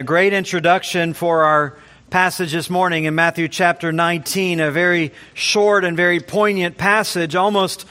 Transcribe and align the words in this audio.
A 0.00 0.04
great 0.04 0.32
introduction 0.32 1.14
for 1.14 1.44
our 1.44 1.78
passage 2.10 2.50
this 2.50 2.68
morning 2.68 3.04
in 3.04 3.14
Matthew 3.14 3.46
chapter 3.46 3.92
19, 3.92 4.58
a 4.58 4.72
very 4.72 5.12
short 5.34 5.84
and 5.84 5.96
very 5.96 6.18
poignant 6.18 6.76
passage, 6.76 7.36
almost 7.36 7.86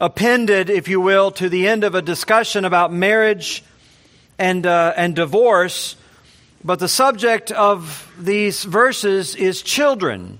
appended, 0.00 0.70
if 0.70 0.88
you 0.88 0.98
will, 0.98 1.30
to 1.32 1.50
the 1.50 1.68
end 1.68 1.84
of 1.84 1.94
a 1.94 2.00
discussion 2.00 2.64
about 2.64 2.90
marriage 2.90 3.62
and, 4.38 4.64
uh, 4.64 4.94
and 4.96 5.14
divorce. 5.14 5.96
But 6.64 6.78
the 6.78 6.88
subject 6.88 7.52
of 7.52 8.10
these 8.18 8.64
verses 8.64 9.34
is 9.34 9.60
children. 9.60 10.38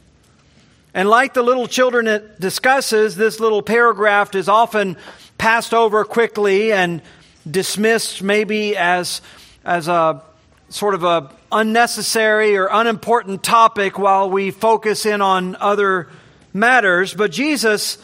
And 0.95 1.11
like 1.11 1.35
the 1.35 1.43
little 1.43 1.67
children 1.67 2.07
it 2.07 2.41
discusses, 2.41 3.17
this 3.17 3.39
little 3.39 3.61
paragraph 3.61 4.35
is 4.35 4.49
often 4.49 4.97
passed 5.37 5.75
over 5.75 6.07
quickly 6.07 6.73
and 6.73 7.03
dismissed 7.49 8.23
maybe 8.23 8.79
as, 8.79 9.21
as 9.63 9.89
a 9.89 10.23
sort 10.69 10.95
of 10.95 11.05
a 11.05 11.31
unnecessary 11.53 12.57
or 12.57 12.69
unimportant 12.71 13.43
topic 13.43 13.99
while 13.99 14.29
we 14.29 14.51
focus 14.51 15.07
in 15.07 15.21
on 15.21 15.57
other 15.57 16.09
matters, 16.53 17.15
but 17.15 17.31
Jesus 17.31 17.99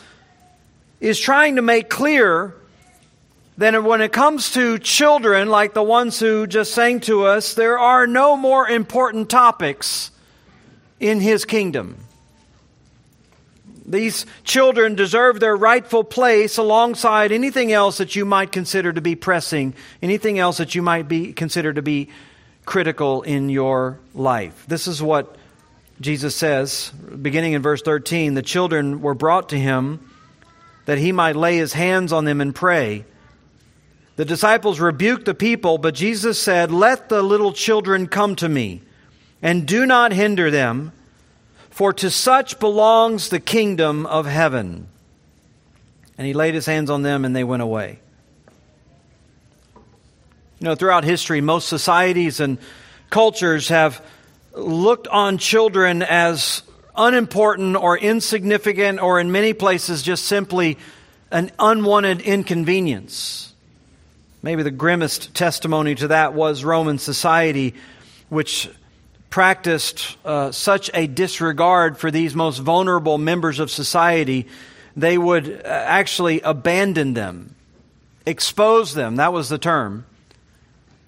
is 1.00 1.18
trying 1.18 1.56
to 1.56 1.62
make 1.62 1.90
clear 1.90 2.54
that 3.58 3.82
when 3.82 4.00
it 4.00 4.12
comes 4.12 4.52
to 4.52 4.78
children 4.78 5.48
like 5.48 5.74
the 5.74 5.82
ones 5.82 6.18
who 6.18 6.46
just 6.46 6.72
sang 6.72 7.00
to 7.00 7.26
us, 7.26 7.54
there 7.54 7.78
are 7.78 8.06
no 8.06 8.36
more 8.36 8.68
important 8.68 9.28
topics 9.28 10.10
in 11.00 11.20
his 11.20 11.44
kingdom. 11.44 11.96
These 13.84 14.26
children 14.44 14.94
deserve 14.94 15.40
their 15.40 15.56
rightful 15.56 16.04
place 16.04 16.56
alongside 16.56 17.32
anything 17.32 17.72
else 17.72 17.98
that 17.98 18.14
you 18.14 18.24
might 18.24 18.52
consider 18.52 18.92
to 18.92 19.00
be 19.00 19.16
pressing, 19.16 19.74
anything 20.00 20.38
else 20.38 20.58
that 20.58 20.74
you 20.74 20.82
might 20.82 21.08
be 21.08 21.32
consider 21.32 21.72
to 21.72 21.82
be 21.82 22.08
critical 22.64 23.22
in 23.22 23.48
your 23.48 23.98
life. 24.14 24.64
This 24.68 24.86
is 24.86 25.02
what 25.02 25.36
Jesus 26.00 26.34
says, 26.34 26.90
beginning 26.90 27.52
in 27.52 27.62
verse 27.62 27.82
13 27.82 28.34
the 28.34 28.42
children 28.42 29.00
were 29.00 29.14
brought 29.14 29.50
to 29.50 29.58
him 29.58 30.08
that 30.84 30.98
he 30.98 31.12
might 31.12 31.36
lay 31.36 31.56
his 31.56 31.72
hands 31.72 32.12
on 32.12 32.24
them 32.24 32.40
and 32.40 32.54
pray. 32.54 33.04
The 34.16 34.24
disciples 34.24 34.80
rebuked 34.80 35.24
the 35.24 35.34
people, 35.34 35.78
but 35.78 35.94
Jesus 35.94 36.38
said, 36.38 36.70
Let 36.70 37.08
the 37.08 37.22
little 37.22 37.52
children 37.52 38.08
come 38.08 38.36
to 38.36 38.48
me, 38.48 38.82
and 39.40 39.66
do 39.66 39.86
not 39.86 40.12
hinder 40.12 40.50
them, 40.50 40.92
for 41.70 41.92
to 41.94 42.10
such 42.10 42.58
belongs 42.58 43.28
the 43.28 43.40
kingdom 43.40 44.04
of 44.06 44.26
heaven. 44.26 44.88
And 46.18 46.26
he 46.26 46.34
laid 46.34 46.54
his 46.54 46.66
hands 46.66 46.90
on 46.90 47.02
them, 47.02 47.24
and 47.24 47.34
they 47.34 47.44
went 47.44 47.62
away. 47.62 48.00
You 50.62 50.68
know, 50.68 50.74
throughout 50.76 51.02
history, 51.02 51.40
most 51.40 51.68
societies 51.68 52.38
and 52.38 52.56
cultures 53.10 53.70
have 53.70 54.00
looked 54.54 55.08
on 55.08 55.38
children 55.38 56.02
as 56.02 56.62
unimportant 56.94 57.74
or 57.74 57.98
insignificant, 57.98 59.02
or 59.02 59.18
in 59.18 59.32
many 59.32 59.54
places, 59.54 60.02
just 60.02 60.24
simply 60.24 60.78
an 61.32 61.50
unwanted 61.58 62.20
inconvenience. 62.20 63.52
Maybe 64.40 64.62
the 64.62 64.70
grimmest 64.70 65.34
testimony 65.34 65.96
to 65.96 66.06
that 66.08 66.32
was 66.32 66.62
Roman 66.62 66.98
society, 66.98 67.74
which 68.28 68.70
practiced 69.30 70.16
uh, 70.24 70.52
such 70.52 70.92
a 70.94 71.08
disregard 71.08 71.98
for 71.98 72.12
these 72.12 72.36
most 72.36 72.58
vulnerable 72.58 73.18
members 73.18 73.58
of 73.58 73.68
society, 73.68 74.46
they 74.94 75.18
would 75.18 75.50
uh, 75.50 75.66
actually 75.66 76.40
abandon 76.42 77.14
them, 77.14 77.56
expose 78.24 78.94
them. 78.94 79.16
That 79.16 79.32
was 79.32 79.48
the 79.48 79.58
term 79.58 80.04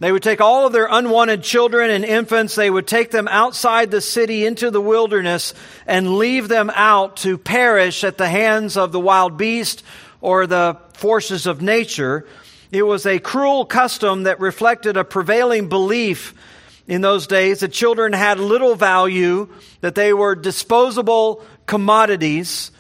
they 0.01 0.11
would 0.11 0.23
take 0.23 0.41
all 0.41 0.67
of 0.67 0.73
their 0.73 0.89
unwanted 0.91 1.43
children 1.43 1.91
and 1.91 2.05
infants, 2.05 2.55
they 2.55 2.69
would 2.69 2.87
take 2.87 3.11
them 3.11 3.29
outside 3.29 3.91
the 3.91 4.01
city 4.01 4.45
into 4.45 4.71
the 4.71 4.81
wilderness 4.81 5.55
and 5.87 6.19
leave 6.19 6.49
them 6.49 6.71
out 6.75 7.17
to 7.19 7.39
perish 7.39 8.03
at 8.03 8.19
the 8.19 8.29
hands 8.29 8.77
of 8.77 8.93
the 8.93 9.01
wild 9.01 9.37
beast 9.37 9.85
or 10.21 10.47
the 10.47 10.77
forces 10.95 11.47
of 11.47 11.63
nature. 11.63 12.27
It 12.73 12.83
was 12.83 13.07
a 13.07 13.21
cruel 13.21 13.65
custom 13.65 14.25
that 14.25 14.41
reflected 14.41 14.97
a 14.97 15.05
prevailing 15.05 15.69
belief 15.69 16.35
in 16.89 17.01
those 17.01 17.27
days 17.27 17.61
that 17.61 17.73
children 17.73 18.13
had 18.13 18.41
little 18.41 18.75
value, 18.75 19.49
that 19.81 19.95
they 19.95 20.13
were 20.13 20.35
disposable 20.35 21.45
commodities. 21.67 22.73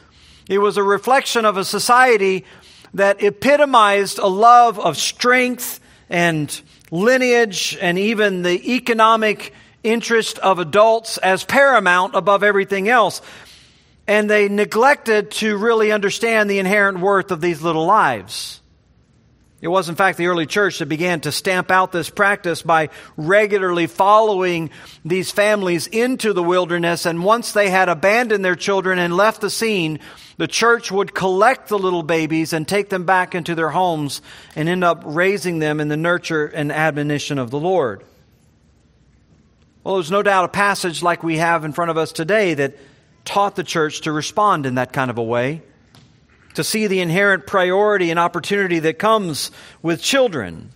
It 0.48 0.58
was 0.58 0.76
a 0.76 0.82
reflection 0.82 1.44
of 1.44 1.56
a 1.56 1.64
society 1.64 2.44
that 2.92 3.22
epitomized 3.22 4.19
a 4.19 4.26
love 4.26 4.78
of 4.78 4.97
strength 4.97 5.80
and 6.10 6.60
lineage 6.91 7.77
and 7.81 7.99
even 7.99 8.43
the 8.43 8.75
economic 8.75 9.53
interest 9.83 10.39
of 10.39 10.59
adults 10.59 11.19
as 11.19 11.45
paramount 11.45 12.15
above 12.15 12.43
everything 12.43 12.89
else. 12.89 13.21
And 14.06 14.28
they 14.28 14.49
neglected 14.49 15.31
to 15.33 15.56
really 15.56 15.93
understand 15.93 16.50
the 16.50 16.59
inherent 16.59 17.00
worth 17.00 17.31
of 17.31 17.41
these 17.41 17.62
little 17.62 17.87
lives. 17.87 18.61
It 19.60 19.69
was, 19.69 19.88
in 19.88 19.94
fact, 19.94 20.19
the 20.19 20.26
early 20.26 20.44
church 20.44 20.78
that 20.81 20.87
began 20.87 21.20
to 21.22 21.32
stamp 21.32 21.70
out 21.70 21.91
this 21.91 22.10
practice 22.10 22.60
by 22.60 22.91
regularly 23.16 23.87
following 23.87 24.69
these 25.04 25.31
families 25.31 25.87
into 25.87 26.34
the 26.34 26.42
wilderness. 26.42 27.06
And 27.06 27.25
once 27.25 27.53
they 27.53 27.70
had 27.70 27.88
abandoned 27.88 28.44
their 28.44 28.56
children 28.56 28.98
and 28.98 29.16
left 29.16 29.41
the 29.41 29.48
scene, 29.48 30.00
the 30.37 30.48
church 30.48 30.92
would 30.92 31.15
collect 31.15 31.69
the 31.69 31.78
little 31.78 32.03
babies 32.03 32.53
and 32.53 32.69
take 32.69 32.91
them 32.91 33.04
back 33.04 33.34
into 33.34 33.54
their 33.54 33.70
homes 33.70 34.20
and 34.54 34.69
end 34.69 34.84
up 34.84 35.03
raising 35.06 35.60
them 35.60 35.81
in 35.81 35.88
the 35.88 35.97
nurture 35.97 36.44
and 36.44 36.71
admonition 36.71 37.38
of 37.38 37.50
the 37.50 37.60
Lord. 37.60 38.04
Well, 39.82 39.94
there's 39.94 40.10
no 40.10 40.22
doubt 40.22 40.47
a 40.47 40.48
passage 40.48 41.03
like 41.03 41.22
we 41.22 41.38
have 41.38 41.65
in 41.65 41.72
front 41.72 41.91
of 41.91 41.97
us 41.97 42.12
today 42.12 42.54
that 42.54 42.76
taught 43.25 43.54
the 43.54 43.65
church 43.65 44.03
to 44.03 44.12
respond 44.12 44.66
in 44.66 44.75
that 44.75 44.92
kind 44.92 45.10
of 45.10 45.19
a 45.19 45.22
way, 45.22 45.62
to 46.54 46.65
see 46.65 46.87
the 46.87 47.00
inherent 47.00 47.47
priority 47.47 48.10
and 48.10 48.19
opportunity 48.19 48.78
that 48.81 48.98
comes 48.98 49.50
with 49.82 50.00
children. 50.00 50.70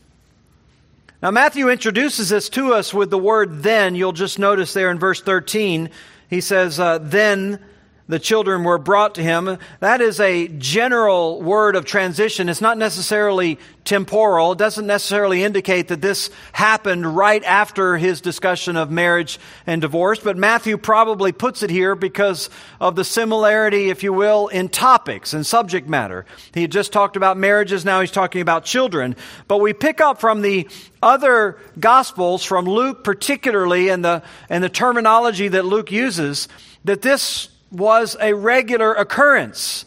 Now, 1.23 1.31
Matthew 1.33 1.69
introduces 1.69 2.29
this 2.29 2.49
to 2.51 2.75
us 2.75 2.95
with 2.95 3.11
the 3.11 3.19
word 3.19 3.63
then. 3.63 3.95
You'll 3.95 4.13
just 4.13 4.39
notice 4.39 4.73
there 4.73 4.91
in 4.91 4.99
verse 4.99 5.21
13, 5.21 5.91
he 6.31 6.41
says, 6.41 6.79
uh, 6.79 6.99
Then 6.99 7.65
the 8.09 8.19
children 8.19 8.65
were 8.65 8.79
brought 8.79 9.17
to 9.17 9.23
him. 9.23 9.59
That 9.81 10.01
is 10.01 10.19
a 10.19 10.49
general 10.49 11.43
word 11.43 11.77
of 11.77 11.85
transition. 11.85 12.49
It's 12.49 12.63
not 12.63 12.79
necessarily 12.79 13.59
temporal. 13.85 14.53
It 14.53 14.59
doesn't 14.59 14.87
necessarily 14.87 15.43
indicate 15.43 15.89
that 15.89 16.01
this 16.01 16.31
happened 16.53 17.17
right 17.17 17.43
after 17.45 17.97
his 17.97 18.21
discussion 18.21 18.77
of 18.77 18.91
marriage 18.91 19.39
and 19.67 19.81
divorce, 19.81 20.21
but 20.21 20.37
Matthew 20.37 20.79
probably 20.79 21.33
puts 21.33 21.63
it 21.63 21.71
here 21.71 21.95
because 21.95 22.49
of 22.81 22.97
the 22.97 23.05
similarity, 23.05 23.91
if 23.91 24.03
you 24.03 24.13
will, 24.13 24.49
in 24.49 24.69
topics 24.69 25.35
and 25.35 25.47
subject 25.47 25.89
matter. 25.89 26.25
He 26.55 26.63
had 26.63 26.73
just 26.73 26.93
talked 26.93 27.17
about 27.17 27.37
marriages, 27.37 27.85
now 27.85 28.01
he's 28.01 28.11
talking 28.11 28.41
about 28.41 28.65
children. 28.65 29.17
But 29.49 29.59
we 29.59 29.73
pick 29.75 30.01
up 30.01 30.21
from 30.21 30.41
the 30.43 30.69
other 31.03 31.59
gospels, 31.79 32.43
from 32.43 32.65
Luke 32.65 33.05
particularly, 33.05 33.89
and 33.89 34.05
the, 34.05 34.23
and 34.49 34.65
the 34.65 34.69
terminology 34.69 35.49
that 35.49 35.65
Luke 35.65 35.93
uses, 35.93 36.49
that 36.85 37.03
this 37.03 37.49
was 37.71 38.17
a 38.21 38.35
regular 38.35 38.95
occurrence 38.95 39.85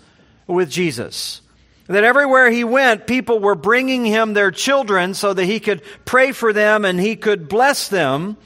with 0.47 0.69
Jesus. 0.69 1.41
That 1.87 2.03
everywhere 2.03 2.49
he 2.49 2.63
went, 2.63 3.07
people 3.07 3.39
were 3.39 3.55
bringing 3.55 4.05
him 4.05 4.33
their 4.33 4.51
children 4.51 5.13
so 5.13 5.33
that 5.33 5.45
he 5.45 5.59
could 5.59 5.81
pray 6.05 6.31
for 6.31 6.53
them 6.53 6.85
and 6.85 6.99
he 6.99 7.15
could 7.15 7.49
bless 7.49 7.87
them. 7.89 8.37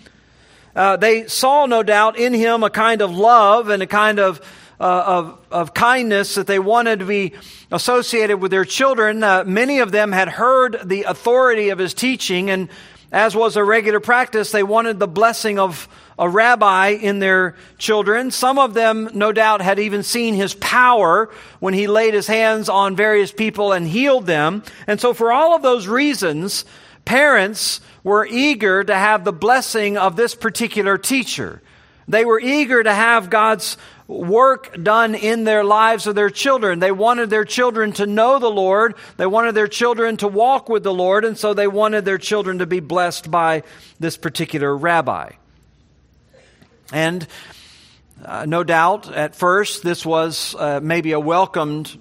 Uh, 0.75 0.97
they 0.97 1.27
saw, 1.27 1.65
no 1.65 1.83
doubt, 1.83 2.17
in 2.17 2.33
him 2.33 2.63
a 2.63 2.69
kind 2.69 3.01
of 3.01 3.15
love 3.15 3.69
and 3.69 3.81
a 3.83 3.87
kind 3.87 4.19
of, 4.19 4.41
uh, 4.79 4.83
of, 4.83 5.39
of, 5.51 5.73
kindness 5.73 6.35
that 6.35 6.47
they 6.47 6.59
wanted 6.59 6.99
to 6.99 7.05
be 7.05 7.33
associated 7.71 8.37
with 8.41 8.51
their 8.51 8.65
children. 8.65 9.23
Uh, 9.23 9.45
many 9.45 9.79
of 9.79 9.93
them 9.93 10.11
had 10.11 10.27
heard 10.27 10.77
the 10.83 11.03
authority 11.03 11.69
of 11.69 11.79
his 11.79 11.93
teaching, 11.93 12.49
and 12.49 12.67
as 13.09 13.33
was 13.33 13.55
a 13.55 13.63
regular 13.63 14.01
practice, 14.01 14.51
they 14.51 14.63
wanted 14.63 14.99
the 14.99 15.07
blessing 15.07 15.59
of, 15.59 15.87
a 16.17 16.29
rabbi 16.29 16.89
in 16.89 17.19
their 17.19 17.55
children. 17.77 18.31
Some 18.31 18.57
of 18.57 18.73
them, 18.73 19.09
no 19.13 19.31
doubt, 19.31 19.61
had 19.61 19.79
even 19.79 20.03
seen 20.03 20.33
his 20.33 20.53
power 20.53 21.29
when 21.59 21.73
he 21.73 21.87
laid 21.87 22.13
his 22.13 22.27
hands 22.27 22.69
on 22.69 22.95
various 22.95 23.31
people 23.31 23.73
and 23.73 23.87
healed 23.87 24.25
them. 24.25 24.63
And 24.87 24.99
so, 24.99 25.13
for 25.13 25.31
all 25.31 25.55
of 25.55 25.61
those 25.61 25.87
reasons, 25.87 26.65
parents 27.03 27.81
were 28.03 28.25
eager 28.25 28.83
to 28.83 28.95
have 28.95 29.23
the 29.23 29.33
blessing 29.33 29.97
of 29.97 30.15
this 30.15 30.35
particular 30.35 30.97
teacher. 30.97 31.61
They 32.07 32.23
were 32.23 32.39
eager 32.39 32.83
to 32.83 32.93
have 32.93 33.29
God's 33.29 33.77
work 34.07 34.75
done 34.81 35.15
in 35.15 35.43
their 35.43 35.63
lives 35.63 36.05
of 36.05 36.13
their 36.13 36.29
children. 36.29 36.79
They 36.79 36.91
wanted 36.91 37.31
their 37.31 37.45
children 37.45 37.91
to 37.93 38.05
know 38.05 38.37
the 38.37 38.49
Lord. 38.49 38.95
They 39.17 39.25
wanted 39.25 39.55
their 39.55 39.67
children 39.67 40.17
to 40.17 40.27
walk 40.27 40.69
with 40.69 40.83
the 40.83 40.93
Lord. 40.93 41.25
And 41.25 41.37
so 41.37 41.53
they 41.53 41.67
wanted 41.67 42.05
their 42.05 42.19
children 42.19 42.59
to 42.59 42.67
be 42.67 42.79
blessed 42.79 43.31
by 43.31 43.63
this 43.99 44.17
particular 44.17 44.75
rabbi. 44.75 45.31
And 46.91 47.27
uh, 48.23 48.45
no 48.45 48.63
doubt, 48.63 49.11
at 49.11 49.35
first, 49.35 49.83
this 49.83 50.05
was 50.05 50.55
uh, 50.57 50.79
maybe 50.81 51.11
a 51.11 51.19
welcomed 51.19 51.99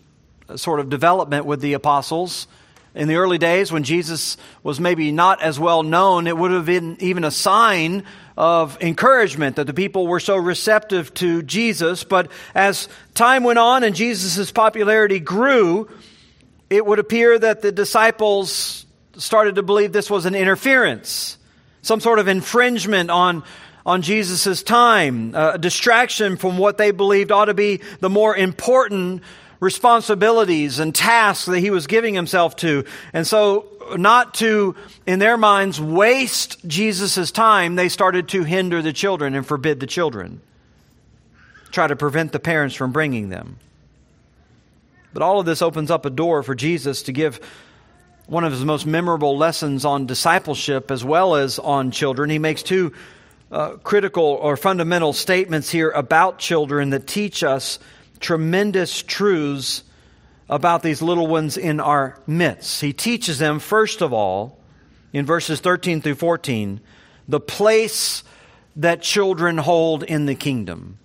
sort 0.57 0.81
of 0.81 0.91
development 0.91 1.47
with 1.47 1.61
the 1.61 1.73
apostles. 1.73 2.47
In 2.95 3.09
the 3.09 3.17
early 3.17 3.39
days, 3.39 3.73
when 3.73 3.83
Jesus 3.83 4.37
was 4.63 4.79
maybe 4.79 5.11
not 5.11 5.43
as 5.43 5.59
well 5.59 5.83
known, 5.83 6.29
it 6.29 6.37
would 6.37 6.53
have 6.53 6.67
been 6.67 6.97
even 7.01 7.25
a 7.25 7.31
sign 7.31 8.05
of 8.37 8.81
encouragement 8.81 9.57
that 9.57 9.67
the 9.67 9.75
people 9.75 10.07
were 10.07 10.21
so 10.21 10.37
receptive 10.37 11.13
to 11.15 11.43
Jesus. 11.43 12.05
But 12.05 12.31
as 12.55 12.89
time 13.15 13.43
went 13.43 13.59
on 13.59 13.83
and 13.83 13.97
Jesus' 13.97 14.53
popularity 14.53 15.19
grew, 15.19 15.89
it 16.71 16.87
would 16.87 17.01
appear 17.01 17.37
that 17.39 17.63
the 17.63 17.73
disciples 17.73 18.87
started 19.17 19.57
to 19.57 19.63
believe 19.63 19.93
this 19.93 20.11
was 20.11 20.27
an 20.27 20.35
interference, 20.35 21.39
some 21.83 22.01
sort 22.01 22.19
of 22.19 22.29
infringement 22.29 23.11
on, 23.11 23.45
on 23.87 24.03
Jesus' 24.03 24.63
time, 24.63 25.35
uh, 25.35 25.53
a 25.55 25.59
distraction 25.59 26.37
from 26.37 26.57
what 26.57 26.79
they 26.79 26.91
believed 26.91 27.31
ought 27.31 27.47
to 27.47 27.55
be 27.55 27.81
the 28.01 28.09
more 28.09 28.35
important 28.37 29.23
responsibilities 29.61 30.79
and 30.79 30.95
tasks 30.95 31.47
that 31.47 31.61
he 31.61 31.71
was 31.71 31.87
giving 31.87 32.15
himself 32.15 32.57
to. 32.57 32.85
And 33.13 33.27
so, 33.27 33.67
not 33.97 34.35
to, 34.35 34.75
in 35.07 35.19
their 35.19 35.37
minds, 35.37 35.81
waste 35.81 36.67
Jesus' 36.67 37.31
time, 37.31 37.75
they 37.75 37.91
started 37.91 38.29
to 38.29 38.45
hinder 38.45 38.81
the 38.81 38.93
children 38.93 39.35
and 39.35 39.47
forbid 39.47 39.81
the 39.81 39.87
children, 39.87 40.41
try 41.71 41.87
to 41.87 41.97
prevent 41.97 42.33
the 42.33 42.41
parents 42.41 42.75
from 42.75 42.93
bringing 42.93 43.29
them. 43.29 43.59
But 45.13 45.23
all 45.23 45.39
of 45.39 45.47
this 45.47 45.63
opens 45.63 45.91
up 45.91 46.07
a 46.07 46.11
door 46.11 46.43
for 46.43 46.55
Jesus 46.55 47.03
to 47.05 47.13
give 47.13 47.39
one 48.27 48.45
of 48.45 48.53
his 48.53 48.65
most 48.65 48.87
memorable 48.87 49.37
lessons 49.37 49.85
on 49.85 50.07
discipleship 50.07 50.91
as 50.91 51.05
well 51.05 51.35
as 51.35 51.59
on 51.59 51.91
children. 51.91 52.31
He 52.31 52.39
makes 52.39 52.63
two 52.63 52.93
uh, 53.55 53.77
critical 53.85 54.25
or 54.25 54.57
fundamental 54.57 55.13
statements 55.13 55.71
here 55.71 55.91
about 55.91 56.41
children 56.41 56.91
that 56.91 57.07
teach 57.07 57.45
us 57.45 57.79
tremendous 58.19 59.01
truths 59.01 59.85
about 60.49 60.83
these 60.83 61.01
little 61.01 61.29
ones 61.29 61.57
in 61.57 61.79
our 61.79 62.19
midst. 62.27 62.81
He 62.81 62.93
teaches 62.93 63.39
them, 63.39 63.61
first 63.61 64.03
of 64.03 64.13
all, 64.13 64.59
in 65.13 65.25
verses 65.25 65.61
13 65.61 66.03
through 66.03 66.17
14, 66.17 66.81
the 67.29 67.39
place 67.39 68.25
that 68.75 69.03
children 69.03 69.59
hold 69.59 70.03
in 70.03 70.27
the 70.27 70.35
kingdom. 70.35 70.99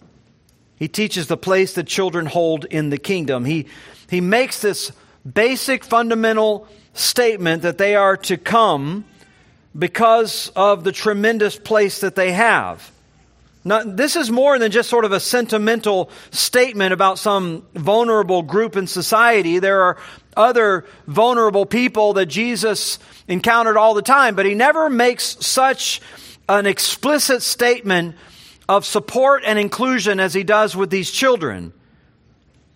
He 0.75 0.87
teaches 0.87 1.27
the 1.27 1.37
place 1.37 1.73
that 1.73 1.85
children 1.85 2.25
hold 2.25 2.65
in 2.65 2.89
the 2.89 2.97
kingdom. 2.97 3.45
He, 3.45 3.67
he 4.09 4.21
makes 4.21 4.59
this 4.59 4.91
basic 5.31 5.83
fundamental 5.83 6.67
statement 6.93 7.61
that 7.61 7.77
they 7.77 7.95
are 7.95 8.17
to 8.17 8.37
come 8.37 9.05
because 9.77 10.51
of 10.55 10.83
the 10.83 10.91
tremendous 10.91 11.57
place 11.57 12.01
that 12.01 12.15
they 12.15 12.31
have. 12.31 12.91
Now, 13.63 13.83
this 13.83 14.15
is 14.15 14.31
more 14.31 14.57
than 14.57 14.71
just 14.71 14.89
sort 14.89 15.05
of 15.05 15.11
a 15.11 15.19
sentimental 15.19 16.09
statement 16.31 16.93
about 16.93 17.19
some 17.19 17.65
vulnerable 17.73 18.41
group 18.41 18.77
in 18.77 18.87
society. 18.87 19.59
There 19.59 19.81
are 19.81 19.97
other 20.35 20.85
vulnerable 21.07 21.65
people 21.65 22.13
that 22.13 22.27
Jesus 22.27 22.99
encountered 23.27 23.77
all 23.77 23.93
the 23.93 24.01
time, 24.01 24.35
but 24.35 24.45
he 24.45 24.55
never 24.55 24.89
makes 24.89 25.45
such 25.45 26.01
an 26.47 26.65
explicit 26.65 27.41
statement 27.41 28.15
of 28.69 28.85
support 28.85 29.43
and 29.45 29.59
inclusion 29.59 30.19
as 30.19 30.33
he 30.33 30.43
does 30.43 30.75
with 30.75 30.89
these 30.89 31.11
children. 31.11 31.73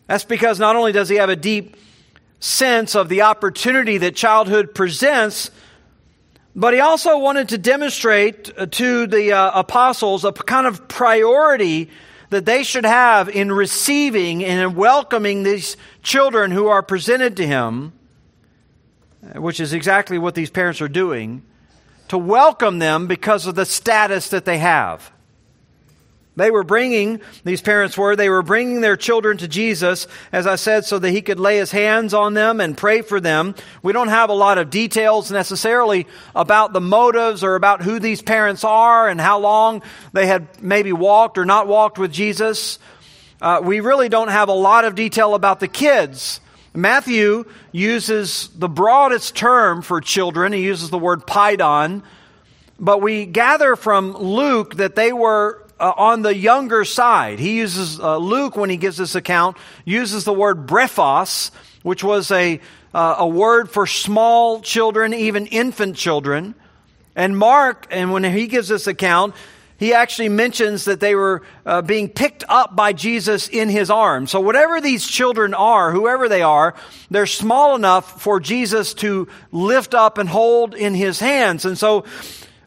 That's 0.07 0.25
because 0.25 0.59
not 0.59 0.75
only 0.75 0.91
does 0.91 1.07
he 1.07 1.15
have 1.15 1.29
a 1.29 1.35
deep 1.35 1.77
sense 2.39 2.93
of 2.93 3.07
the 3.07 3.21
opportunity 3.21 3.99
that 3.99 4.15
childhood 4.15 4.75
presents, 4.75 5.49
but 6.55 6.73
he 6.73 6.79
also 6.79 7.17
wanted 7.17 7.49
to 7.49 7.57
demonstrate 7.57 8.51
uh, 8.57 8.65
to 8.67 9.07
the 9.07 9.31
uh, 9.31 9.59
apostles 9.59 10.23
a 10.23 10.31
kind 10.31 10.67
of 10.67 10.87
priority 10.87 11.89
that 12.29 12.45
they 12.45 12.63
should 12.63 12.85
have 12.85 13.29
in 13.29 13.51
receiving 13.51 14.43
and 14.43 14.59
in 14.59 14.75
welcoming 14.75 15.43
these 15.43 15.77
children 16.01 16.51
who 16.51 16.67
are 16.67 16.83
presented 16.83 17.37
to 17.37 17.47
him, 17.47 17.93
which 19.35 19.59
is 19.59 19.73
exactly 19.73 20.17
what 20.17 20.35
these 20.35 20.49
parents 20.49 20.81
are 20.81 20.87
doing, 20.87 21.43
to 22.07 22.17
welcome 22.17 22.79
them 22.79 23.07
because 23.07 23.45
of 23.47 23.55
the 23.55 23.65
status 23.65 24.29
that 24.29 24.45
they 24.45 24.57
have. 24.57 25.11
They 26.35 26.49
were 26.49 26.63
bringing, 26.63 27.21
these 27.43 27.61
parents 27.61 27.95
were, 27.95 28.15
they 28.15 28.29
were 28.29 28.41
bringing 28.41 28.81
their 28.81 28.97
children 28.97 29.37
to 29.37 29.47
Jesus, 29.47 30.07
as 30.31 30.47
I 30.47 30.55
said, 30.55 30.83
so 30.83 30.97
that 30.97 31.11
he 31.11 31.21
could 31.21 31.39
lay 31.39 31.57
his 31.57 31.71
hands 31.71 32.13
on 32.13 32.33
them 32.33 32.59
and 32.59 32.75
pray 32.75 33.03
for 33.03 33.19
them. 33.19 33.53
We 33.83 33.93
don't 33.93 34.07
have 34.07 34.31
a 34.31 34.33
lot 34.33 34.57
of 34.57 34.71
details 34.71 35.29
necessarily 35.29 36.07
about 36.35 36.73
the 36.73 36.81
motives 36.81 37.43
or 37.43 37.55
about 37.55 37.83
who 37.83 37.99
these 37.99 38.23
parents 38.23 38.63
are 38.63 39.07
and 39.07 39.21
how 39.21 39.39
long 39.39 39.83
they 40.11 40.25
had 40.25 40.47
maybe 40.61 40.91
walked 40.91 41.37
or 41.37 41.45
not 41.45 41.67
walked 41.67 41.99
with 41.99 42.11
Jesus. 42.11 42.79
Uh, 43.39 43.61
we 43.63 43.79
really 43.79 44.09
don't 44.09 44.29
have 44.29 44.49
a 44.49 44.53
lot 44.53 44.85
of 44.85 44.95
detail 44.95 45.35
about 45.35 45.59
the 45.59 45.67
kids. 45.67 46.39
Matthew 46.73 47.45
uses 47.71 48.49
the 48.55 48.69
broadest 48.69 49.35
term 49.35 49.83
for 49.83 50.01
children. 50.01 50.51
He 50.51 50.63
uses 50.63 50.89
the 50.89 50.97
word 50.97 51.27
paidion. 51.27 52.01
But 52.79 53.03
we 53.03 53.27
gather 53.27 53.75
from 53.75 54.13
Luke 54.17 54.77
that 54.77 54.95
they 54.95 55.13
were 55.13 55.62
uh, 55.79 55.93
on 55.97 56.21
the 56.21 56.35
younger 56.35 56.85
side. 56.85 57.39
He 57.39 57.57
uses, 57.57 57.99
uh, 57.99 58.17
Luke, 58.17 58.55
when 58.55 58.69
he 58.69 58.77
gives 58.77 58.97
this 58.97 59.15
account, 59.15 59.57
uses 59.85 60.23
the 60.23 60.33
word 60.33 60.67
brephos, 60.67 61.51
which 61.81 62.03
was 62.03 62.31
a, 62.31 62.59
uh, 62.93 63.15
a 63.19 63.27
word 63.27 63.69
for 63.69 63.85
small 63.87 64.61
children, 64.61 65.13
even 65.13 65.45
infant 65.47 65.95
children. 65.95 66.55
And 67.15 67.37
Mark, 67.37 67.87
and 67.91 68.11
when 68.11 68.23
he 68.23 68.47
gives 68.47 68.67
this 68.67 68.87
account, 68.87 69.35
he 69.77 69.93
actually 69.93 70.29
mentions 70.29 70.85
that 70.85 70.99
they 70.99 71.13
were 71.13 71.41
uh, 71.65 71.81
being 71.81 72.07
picked 72.07 72.43
up 72.47 72.75
by 72.75 72.93
Jesus 72.93 73.49
in 73.49 73.69
his 73.69 73.89
arms. 73.89 74.31
So, 74.31 74.39
whatever 74.39 74.79
these 74.79 75.05
children 75.05 75.53
are, 75.53 75.91
whoever 75.91 76.29
they 76.29 76.41
are, 76.41 76.75
they're 77.11 77.25
small 77.25 77.75
enough 77.75 78.21
for 78.21 78.39
Jesus 78.39 78.93
to 78.95 79.27
lift 79.51 79.93
up 79.93 80.17
and 80.17 80.29
hold 80.29 80.73
in 80.73 80.93
his 80.93 81.19
hands. 81.19 81.65
And 81.65 81.77
so, 81.77 82.05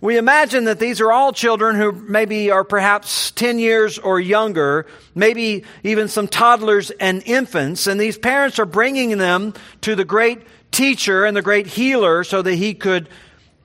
we 0.00 0.19
imagine 0.19 0.64
that 0.64 0.78
these 0.78 1.00
are 1.00 1.10
all 1.10 1.32
children 1.32 1.76
who 1.76 1.93
maybe 1.93 2.50
are 2.50 2.64
perhaps 2.64 3.31
10 3.32 3.58
years 3.58 3.98
or 3.98 4.20
younger, 4.20 4.87
maybe 5.14 5.64
even 5.84 6.08
some 6.08 6.28
toddlers 6.28 6.90
and 6.90 7.22
infants, 7.25 7.87
and 7.87 7.98
these 7.98 8.19
parents 8.19 8.58
are 8.58 8.66
bringing 8.66 9.16
them 9.16 9.54
to 9.81 9.94
the 9.94 10.04
great 10.04 10.43
teacher 10.70 11.25
and 11.25 11.37
the 11.37 11.43
great 11.43 11.66
healer 11.66 12.25
so 12.25 12.43
that 12.43 12.54
he 12.54 12.75
could 12.75 13.08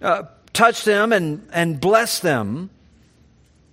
uh, 0.01 0.24
touch 0.54 0.86
them 0.86 1.12
and, 1.12 1.48
and 1.51 1.81
bless 1.81 2.19
them. 2.19 2.69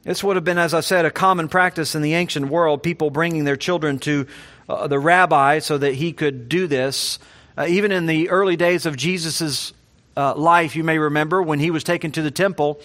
This 0.02 0.24
would 0.24 0.36
have 0.36 0.44
been, 0.44 0.58
as 0.58 0.74
I 0.74 0.80
said, 0.80 1.04
a 1.04 1.10
common 1.10 1.48
practice 1.48 1.94
in 1.94 2.02
the 2.02 2.14
ancient 2.14 2.48
world, 2.48 2.82
people 2.82 3.10
bringing 3.10 3.44
their 3.44 3.56
children 3.56 3.98
to 4.00 4.26
uh, 4.68 4.86
the 4.86 4.98
rabbi 4.98 5.60
so 5.60 5.78
that 5.78 5.94
he 5.94 6.12
could 6.12 6.48
do 6.48 6.66
this. 6.66 7.18
Uh, 7.56 7.66
even 7.68 7.92
in 7.92 8.06
the 8.06 8.30
early 8.30 8.56
days 8.56 8.86
of 8.86 8.96
Jesus' 8.96 9.72
uh, 10.18 10.34
life, 10.34 10.74
you 10.74 10.82
may 10.82 10.98
remember, 10.98 11.40
when 11.40 11.60
he 11.60 11.70
was 11.70 11.84
taken 11.84 12.10
to 12.10 12.22
the 12.22 12.32
temple, 12.32 12.80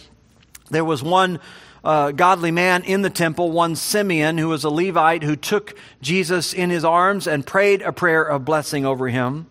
there 0.70 0.86
was 0.86 1.02
one 1.02 1.40
uh, 1.84 2.12
godly 2.12 2.52
man 2.52 2.84
in 2.84 3.02
the 3.02 3.10
temple, 3.10 3.52
one 3.52 3.76
Simeon, 3.76 4.38
who 4.38 4.50
was 4.50 4.64
a 4.64 4.70
Levite, 4.70 5.24
who 5.24 5.36
took 5.36 5.76
Jesus 6.00 6.54
in 6.54 6.70
his 6.70 6.86
arms 6.86 7.26
and 7.26 7.46
prayed 7.46 7.82
a 7.82 7.92
prayer 7.92 8.24
of 8.24 8.46
blessing 8.46 8.86
over 8.86 9.10
him. 9.10 9.48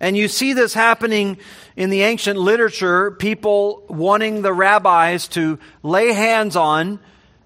And 0.00 0.16
you 0.16 0.26
see 0.26 0.52
this 0.52 0.74
happening 0.74 1.38
in 1.76 1.90
the 1.90 2.02
ancient 2.02 2.38
literature, 2.38 3.12
people 3.12 3.84
wanting 3.88 4.42
the 4.42 4.52
rabbis 4.52 5.28
to 5.28 5.60
lay 5.84 6.12
hands 6.12 6.56
on 6.56 6.98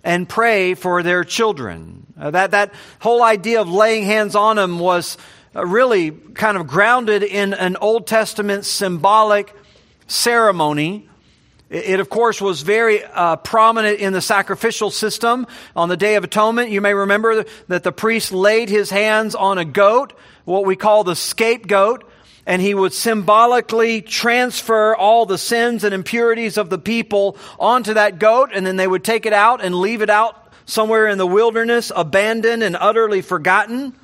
and 0.03 0.27
pray 0.27 0.73
for 0.73 1.03
their 1.03 1.23
children. 1.23 2.07
Uh, 2.19 2.31
that, 2.31 2.53
that 2.53 2.73
whole 2.99 3.23
idea 3.23 3.61
of 3.61 3.71
laying 3.71 4.05
hands 4.05 4.35
on 4.35 4.57
them 4.57 4.79
was 4.79 5.19
really 5.55 6.11
kind 6.11 6.57
of 6.57 6.67
grounded 6.67 7.23
in 7.23 7.53
an 7.55 7.77
Old 7.77 8.07
Testament 8.07 8.65
symbolic 8.65 9.55
ceremony. 10.07 11.09
It, 11.69 12.01
of 12.01 12.11
course, 12.11 12.41
was 12.41 12.63
very 12.63 13.03
uh, 13.03 13.37
prominent 13.37 13.99
in 13.99 14.13
the 14.13 14.21
sacrificial 14.21 14.91
system. 14.91 15.47
On 15.75 15.89
the 15.89 15.97
Day 15.97 16.17
of 16.17 16.25
Atonement, 16.25 16.71
you 16.71 16.81
may 16.81 16.93
remember 16.93 17.45
that 17.69 17.83
the 17.83 17.93
priest 17.93 18.33
laid 18.33 18.69
his 18.69 18.91
hands 18.91 19.35
on 19.35 19.59
a 19.59 19.65
goat, 19.65 20.13
what 20.45 20.67
we 20.67 20.77
call 20.77 21.05
the 21.05 21.17
scapegoat, 21.17 22.05
and 22.45 22.61
he 22.61 22.75
would 22.75 22.93
symbolically 22.93 24.03
transfer 24.03 24.95
all 24.95 25.25
the 25.25 25.39
sins 25.39 25.85
and 25.85 25.95
impurities 25.95 26.59
of 26.59 26.69
the 26.69 26.79
people 26.79 27.39
onto 27.59 27.95
that 27.95 28.19
goat, 28.19 28.51
and 28.53 28.67
then 28.67 28.77
they 28.77 28.87
would 28.87 29.05
take 29.05 29.25
it 29.25 29.33
out 29.33 29.65
and 29.65 29.75
leave 29.75 30.03
it 30.03 30.11
out 30.11 30.53
somewhere 30.67 31.07
in 31.09 31.19
the 31.19 31.27
wilderness, 31.27 31.91
abandoned 31.95 32.63
and 32.63 32.77
utterly 32.77 33.23
forgotten. 33.23 33.95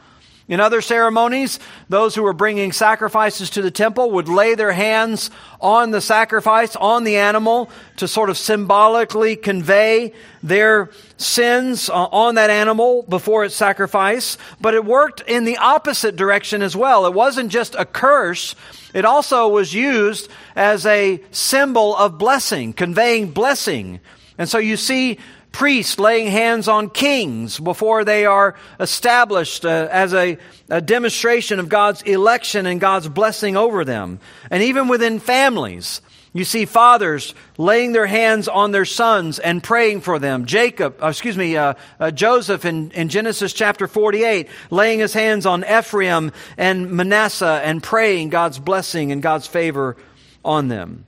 In 0.48 0.60
other 0.60 0.80
ceremonies, 0.80 1.58
those 1.90 2.14
who 2.14 2.22
were 2.22 2.32
bringing 2.32 2.72
sacrifices 2.72 3.50
to 3.50 3.60
the 3.60 3.70
temple 3.70 4.12
would 4.12 4.30
lay 4.30 4.54
their 4.54 4.72
hands 4.72 5.30
on 5.60 5.90
the 5.90 6.00
sacrifice, 6.00 6.74
on 6.74 7.04
the 7.04 7.18
animal, 7.18 7.70
to 7.98 8.08
sort 8.08 8.30
of 8.30 8.38
symbolically 8.38 9.36
convey 9.36 10.14
their 10.42 10.88
sins 11.18 11.90
uh, 11.90 11.92
on 11.92 12.36
that 12.36 12.48
animal 12.48 13.02
before 13.02 13.44
its 13.44 13.54
sacrifice. 13.54 14.38
But 14.58 14.72
it 14.72 14.86
worked 14.86 15.20
in 15.20 15.44
the 15.44 15.58
opposite 15.58 16.16
direction 16.16 16.62
as 16.62 16.74
well. 16.74 17.04
It 17.04 17.12
wasn't 17.12 17.52
just 17.52 17.74
a 17.74 17.84
curse, 17.84 18.54
it 18.94 19.04
also 19.04 19.48
was 19.48 19.74
used 19.74 20.30
as 20.56 20.86
a 20.86 21.22
symbol 21.30 21.94
of 21.94 22.16
blessing, 22.16 22.72
conveying 22.72 23.32
blessing. 23.32 24.00
And 24.38 24.48
so 24.48 24.56
you 24.56 24.78
see 24.78 25.18
priests 25.58 25.98
laying 25.98 26.28
hands 26.28 26.68
on 26.68 26.88
kings 26.88 27.58
before 27.58 28.04
they 28.04 28.24
are 28.24 28.54
established 28.78 29.64
uh, 29.64 29.88
as 29.90 30.14
a, 30.14 30.38
a 30.70 30.80
demonstration 30.80 31.58
of 31.58 31.68
God's 31.68 32.00
election 32.02 32.64
and 32.64 32.80
God's 32.80 33.08
blessing 33.08 33.56
over 33.56 33.84
them. 33.84 34.20
And 34.52 34.62
even 34.62 34.86
within 34.86 35.18
families, 35.18 36.00
you 36.32 36.44
see 36.44 36.64
fathers 36.64 37.34
laying 37.56 37.90
their 37.90 38.06
hands 38.06 38.46
on 38.46 38.70
their 38.70 38.84
sons 38.84 39.40
and 39.40 39.60
praying 39.60 40.02
for 40.02 40.20
them. 40.20 40.46
Jacob, 40.46 41.02
uh, 41.02 41.08
excuse 41.08 41.36
me, 41.36 41.56
uh, 41.56 41.74
uh, 41.98 42.12
Joseph 42.12 42.64
in, 42.64 42.92
in 42.92 43.08
Genesis 43.08 43.52
chapter 43.52 43.88
48, 43.88 44.48
laying 44.70 45.00
his 45.00 45.12
hands 45.12 45.44
on 45.44 45.64
Ephraim 45.64 46.30
and 46.56 46.92
Manasseh 46.92 47.60
and 47.64 47.82
praying 47.82 48.28
God's 48.28 48.60
blessing 48.60 49.10
and 49.10 49.20
God's 49.20 49.48
favor 49.48 49.96
on 50.44 50.68
them. 50.68 51.04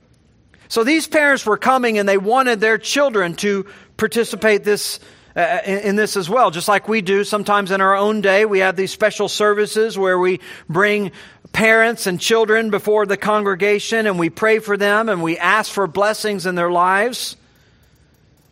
So 0.71 0.85
these 0.85 1.05
parents 1.05 1.45
were 1.45 1.57
coming 1.57 1.97
and 1.97 2.07
they 2.07 2.17
wanted 2.17 2.61
their 2.61 2.77
children 2.77 3.35
to 3.35 3.65
participate 4.01 4.63
this 4.63 4.99
uh, 5.35 5.59
in, 5.63 5.77
in, 5.79 5.95
this 5.95 6.17
as 6.17 6.27
well, 6.27 6.49
just 6.49 6.67
like 6.67 6.89
we 6.89 7.01
do 7.01 7.23
sometimes 7.23 7.69
in 7.69 7.81
our 7.81 7.95
own 7.95 8.19
day. 8.19 8.45
We 8.45 8.59
have 8.59 8.75
these 8.75 8.91
special 8.91 9.29
services 9.29 9.95
where 9.95 10.17
we 10.17 10.39
bring 10.67 11.11
parents 11.53 12.07
and 12.07 12.19
children 12.19 12.71
before 12.71 13.05
the 13.05 13.15
congregation 13.15 14.07
and 14.07 14.17
we 14.17 14.31
pray 14.31 14.57
for 14.57 14.75
them 14.75 15.07
and 15.07 15.21
we 15.21 15.37
ask 15.37 15.71
for 15.71 15.85
blessings 15.85 16.47
in 16.47 16.55
their 16.55 16.71
lives. 16.71 17.37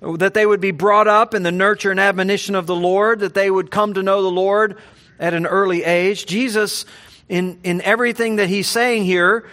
That 0.01 0.35
they 0.35 0.45
would 0.45 0.61
be 0.61 0.71
brought 0.71 1.07
up 1.07 1.33
in 1.33 1.41
the 1.41 1.51
nurture 1.51 1.89
and 1.89 1.99
admonition 1.99 2.53
of 2.53 2.67
the 2.67 2.75
Lord, 2.75 3.21
that 3.21 3.33
they 3.33 3.49
would 3.49 3.71
come 3.71 3.95
to 3.95 4.03
know 4.03 4.21
the 4.21 4.31
Lord 4.31 4.77
at 5.19 5.33
an 5.33 5.47
early 5.47 5.83
age. 5.83 6.27
Jesus, 6.27 6.85
in, 7.27 7.59
in 7.63 7.81
everything 7.81 8.35
that 8.35 8.49
he's 8.49 8.67
saying 8.67 9.03
here, 9.03 9.49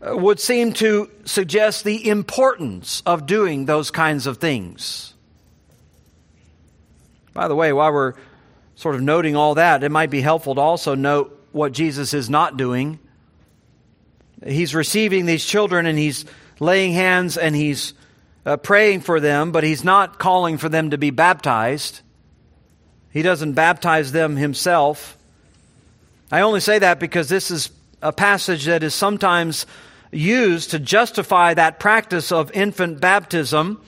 uh, 0.00 0.16
would 0.16 0.38
seem 0.38 0.72
to 0.74 1.10
suggest 1.24 1.82
the 1.82 2.08
importance 2.08 3.02
of 3.04 3.26
doing 3.26 3.66
those 3.66 3.90
kinds 3.90 4.28
of 4.28 4.38
things. 4.38 5.12
By 7.32 7.48
the 7.48 7.54
way, 7.54 7.72
while 7.72 7.92
we're 7.92 8.14
sort 8.74 8.94
of 8.94 9.02
noting 9.02 9.36
all 9.36 9.54
that, 9.54 9.84
it 9.84 9.90
might 9.90 10.10
be 10.10 10.20
helpful 10.20 10.54
to 10.54 10.60
also 10.60 10.94
note 10.94 11.36
what 11.52 11.72
Jesus 11.72 12.14
is 12.14 12.30
not 12.30 12.56
doing. 12.56 12.98
He's 14.44 14.74
receiving 14.74 15.26
these 15.26 15.44
children 15.44 15.86
and 15.86 15.98
he's 15.98 16.24
laying 16.60 16.92
hands 16.92 17.36
and 17.36 17.54
he's 17.54 17.94
uh, 18.46 18.56
praying 18.56 19.00
for 19.00 19.20
them, 19.20 19.52
but 19.52 19.64
he's 19.64 19.84
not 19.84 20.18
calling 20.18 20.56
for 20.56 20.68
them 20.68 20.90
to 20.90 20.98
be 20.98 21.10
baptized. 21.10 22.00
He 23.10 23.22
doesn't 23.22 23.52
baptize 23.52 24.12
them 24.12 24.36
himself. 24.36 25.18
I 26.32 26.42
only 26.42 26.60
say 26.60 26.78
that 26.78 27.00
because 27.00 27.28
this 27.28 27.50
is 27.50 27.70
a 28.00 28.12
passage 28.12 28.66
that 28.66 28.82
is 28.82 28.94
sometimes 28.94 29.66
used 30.12 30.70
to 30.70 30.78
justify 30.78 31.54
that 31.54 31.78
practice 31.78 32.32
of 32.32 32.50
infant 32.52 33.00
baptism, 33.00 33.80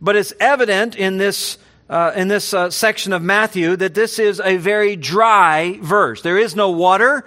but 0.00 0.16
it's 0.16 0.32
evident 0.40 0.96
in 0.96 1.18
this 1.18 1.58
uh, 1.88 2.12
in 2.16 2.28
this 2.28 2.54
uh, 2.54 2.70
section 2.70 3.12
of 3.12 3.22
Matthew 3.22 3.76
that 3.76 3.94
this 3.94 4.18
is 4.18 4.40
a 4.40 4.56
very 4.56 4.96
dry 4.96 5.78
verse. 5.82 6.22
There 6.22 6.38
is 6.38 6.56
no 6.56 6.70
water, 6.70 7.24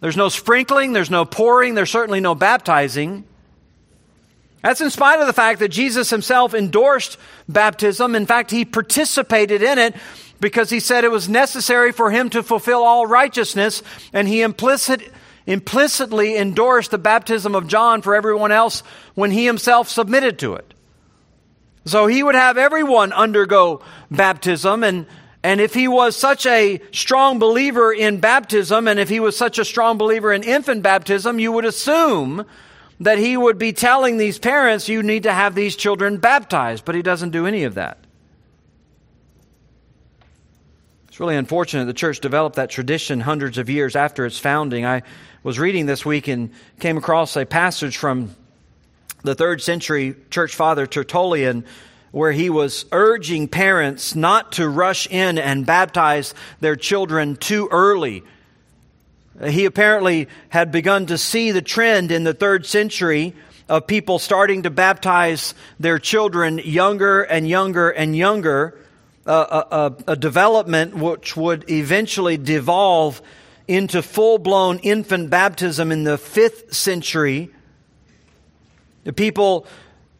there's 0.00 0.16
no 0.16 0.28
sprinkling, 0.28 0.92
there's 0.92 1.10
no 1.10 1.24
pouring, 1.24 1.74
there's 1.74 1.90
certainly 1.90 2.20
no 2.20 2.34
baptizing. 2.34 3.24
That's 4.62 4.80
in 4.80 4.90
spite 4.90 5.20
of 5.20 5.26
the 5.26 5.32
fact 5.32 5.60
that 5.60 5.68
Jesus 5.68 6.10
himself 6.10 6.52
endorsed 6.52 7.18
baptism. 7.48 8.14
In 8.14 8.26
fact, 8.26 8.50
he 8.50 8.64
participated 8.64 9.62
in 9.62 9.78
it 9.78 9.94
because 10.40 10.70
he 10.70 10.80
said 10.80 11.04
it 11.04 11.10
was 11.10 11.28
necessary 11.28 11.92
for 11.92 12.10
him 12.10 12.30
to 12.30 12.42
fulfill 12.42 12.82
all 12.82 13.06
righteousness, 13.06 13.82
and 14.12 14.26
he 14.26 14.42
implicit, 14.42 15.02
implicitly 15.46 16.36
endorsed 16.36 16.90
the 16.90 16.98
baptism 16.98 17.54
of 17.54 17.68
John 17.68 18.02
for 18.02 18.14
everyone 18.14 18.52
else 18.52 18.82
when 19.14 19.30
he 19.30 19.46
himself 19.46 19.88
submitted 19.88 20.38
to 20.40 20.54
it. 20.54 20.74
So 21.86 22.08
he 22.08 22.22
would 22.22 22.34
have 22.34 22.58
everyone 22.58 23.12
undergo 23.12 23.82
baptism 24.10 24.82
and 24.84 25.06
and 25.42 25.60
if 25.60 25.74
he 25.74 25.86
was 25.86 26.16
such 26.16 26.44
a 26.44 26.80
strong 26.90 27.38
believer 27.38 27.92
in 27.92 28.18
baptism 28.18 28.88
and 28.88 28.98
if 28.98 29.08
he 29.08 29.20
was 29.20 29.36
such 29.36 29.60
a 29.60 29.64
strong 29.64 29.96
believer 29.96 30.32
in 30.32 30.42
infant 30.42 30.82
baptism, 30.82 31.38
you 31.38 31.52
would 31.52 31.64
assume 31.64 32.44
that 32.98 33.18
he 33.18 33.36
would 33.36 33.56
be 33.56 33.72
telling 33.72 34.16
these 34.16 34.40
parents, 34.40 34.88
you 34.88 35.04
need 35.04 35.22
to 35.22 35.32
have 35.32 35.54
these 35.54 35.76
children 35.76 36.16
baptized, 36.16 36.84
but 36.84 36.96
he 36.96 37.02
doesn't 37.02 37.30
do 37.30 37.46
any 37.46 37.62
of 37.62 37.74
that. 37.74 37.98
It's 41.06 41.20
really 41.20 41.36
unfortunate 41.36 41.84
the 41.84 41.94
church 41.94 42.18
developed 42.18 42.56
that 42.56 42.68
tradition 42.68 43.20
hundreds 43.20 43.56
of 43.56 43.70
years 43.70 43.94
after 43.94 44.26
its 44.26 44.40
founding. 44.40 44.84
I 44.84 45.02
was 45.44 45.60
reading 45.60 45.86
this 45.86 46.04
week 46.04 46.26
and 46.26 46.50
came 46.80 46.96
across 46.96 47.36
a 47.36 47.46
passage 47.46 47.98
from 47.98 48.34
the 49.26 49.34
third 49.34 49.60
century 49.60 50.14
church 50.30 50.54
father 50.54 50.86
Tertullian, 50.86 51.64
where 52.12 52.32
he 52.32 52.48
was 52.48 52.86
urging 52.92 53.48
parents 53.48 54.14
not 54.14 54.52
to 54.52 54.68
rush 54.68 55.06
in 55.08 55.38
and 55.38 55.66
baptize 55.66 56.32
their 56.60 56.76
children 56.76 57.36
too 57.36 57.68
early. 57.70 58.22
He 59.44 59.66
apparently 59.66 60.28
had 60.48 60.72
begun 60.72 61.06
to 61.06 61.18
see 61.18 61.50
the 61.50 61.60
trend 61.60 62.10
in 62.10 62.24
the 62.24 62.32
third 62.32 62.64
century 62.64 63.34
of 63.68 63.86
people 63.86 64.18
starting 64.18 64.62
to 64.62 64.70
baptize 64.70 65.54
their 65.78 65.98
children 65.98 66.58
younger 66.64 67.22
and 67.22 67.46
younger 67.46 67.90
and 67.90 68.16
younger, 68.16 68.78
a, 69.26 69.32
a, 69.32 69.96
a 70.12 70.16
development 70.16 70.94
which 70.94 71.36
would 71.36 71.68
eventually 71.68 72.36
devolve 72.36 73.20
into 73.68 74.00
full 74.00 74.38
blown 74.38 74.78
infant 74.78 75.28
baptism 75.28 75.90
in 75.90 76.04
the 76.04 76.16
fifth 76.16 76.72
century 76.72 77.50
the 79.06 79.12
people 79.12 79.68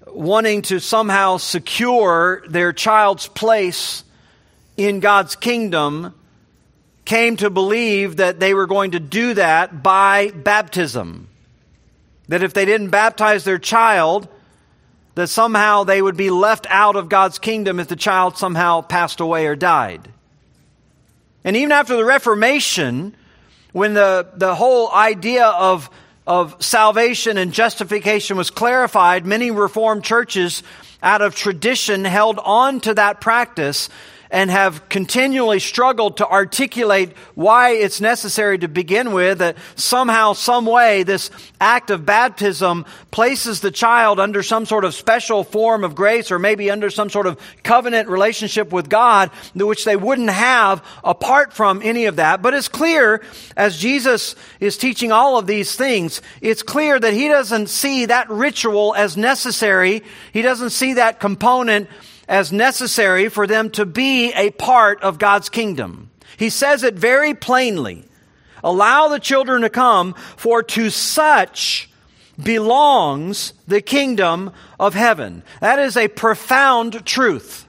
wanting 0.07 0.62
to 0.62 0.78
somehow 0.78 1.38
secure 1.38 2.45
their 2.49 2.73
child's 2.73 3.26
place 3.26 4.05
in 4.76 5.00
God's 5.00 5.35
kingdom 5.35 6.14
came 7.05 7.37
to 7.38 7.50
believe 7.50 8.19
that 8.19 8.38
they 8.38 8.55
were 8.55 8.69
going 8.69 8.93
to 8.93 9.00
do 9.00 9.35
that 9.35 9.83
by 9.83 10.31
baptism. 10.31 11.26
That 12.28 12.45
if 12.45 12.55
they 12.55 12.64
didn't 12.64 12.90
baptize 12.90 13.43
their 13.43 13.59
child, 13.59 14.28
that 15.16 15.26
somehow 15.26 15.83
they 15.83 16.00
would 16.00 16.16
be 16.16 16.31
left 16.31 16.69
out 16.71 16.95
of 16.95 17.09
God's 17.09 17.40
kingdom 17.40 17.81
if 17.81 17.88
the 17.88 17.97
child 17.97 18.38
somehow 18.38 18.83
passed 18.83 19.19
away 19.19 19.49
or 19.49 19.57
died. 19.57 20.09
And 21.43 21.57
even 21.57 21.73
after 21.73 21.97
the 21.97 22.05
Reformation, 22.05 23.16
when 23.73 23.95
the, 23.95 24.28
the 24.37 24.55
whole 24.55 24.93
idea 24.93 25.47
of 25.47 25.90
of 26.26 26.62
salvation 26.62 27.38
and 27.38 27.52
justification 27.52 28.37
was 28.37 28.50
clarified, 28.50 29.25
many 29.25 29.50
Reformed 29.50 30.04
churches, 30.04 30.62
out 31.02 31.23
of 31.23 31.35
tradition, 31.37 32.04
held 32.04 32.38
on 32.38 32.80
to 32.80 32.95
that 32.95 33.21
practice 33.21 33.88
and 34.30 34.50
have 34.50 34.88
continually 34.88 35.61
struggled 35.61 36.16
to 36.18 36.28
articulate 36.28 37.12
why 37.35 37.71
it's 37.71 38.00
necessary 38.00 38.59
to 38.59 38.68
begin 38.68 39.12
with 39.12 39.38
that 39.38 39.56
somehow, 39.75 40.33
some 40.33 40.66
way, 40.66 41.02
this 41.02 41.30
act 41.61 41.90
of 41.90 42.04
baptism 42.04 42.85
places 43.11 43.61
the 43.61 43.71
child 43.71 44.18
under 44.21 44.42
some 44.42 44.66
sort 44.66 44.85
of 44.85 44.95
special 44.95 45.45
form 45.45 45.85
of 45.85 45.95
grace 45.95 46.30
or 46.30 46.38
maybe 46.38 46.71
under 46.71 46.90
some 46.90 47.09
sort 47.09 47.26
of 47.26 47.40
covenant 47.62 48.09
relationship 48.09 48.73
with 48.73 48.88
God, 48.88 49.30
which 49.54 49.85
they 49.85 49.97
wouldn't 49.97 50.30
have 50.30 50.85
apart 51.04 51.52
from 51.52 51.80
any 51.83 52.06
of 52.06 52.16
that. 52.16 52.42
But 52.42 52.54
it's 52.54 52.68
clear, 52.68 53.23
as 53.56 53.78
Jesus 53.78 54.35
is 54.61 54.76
teaching 54.76 55.12
all 55.12 55.38
of 55.38 55.47
these 55.47 55.76
things, 55.76 56.21
it's 56.40 56.62
clear 56.62 56.99
that 56.99 57.14
he 57.14 57.28
doesn't 57.28 57.68
see 57.68 58.06
that 58.06 58.28
ritual 58.28 58.95
as 58.97 59.16
necessary. 59.16 60.02
He 60.33 60.42
doesn't 60.42 60.71
see 60.71 60.95
that 60.95 61.21
component 61.21 61.88
as 62.28 62.52
necessary 62.52 63.28
for 63.28 63.47
them 63.47 63.71
to 63.71 63.87
be 63.87 64.33
a 64.33 64.50
part 64.50 65.02
of 65.02 65.18
God's 65.18 65.49
kingdom. 65.49 66.11
He 66.37 66.50
says 66.50 66.83
it 66.83 66.95
very 66.95 67.35
plainly. 67.35 68.04
Allow 68.64 69.09
the 69.09 69.21
children 69.21 69.62
to 69.62 69.71
come, 69.71 70.14
for 70.37 70.62
to 70.62 70.90
such 70.90 71.88
belongs 72.42 73.52
the 73.66 73.80
kingdom 73.80 74.52
of 74.78 74.95
heaven. 74.95 75.42
That 75.61 75.78
is 75.78 75.97
a 75.97 76.09
profound 76.09 77.06
truth. 77.06 77.66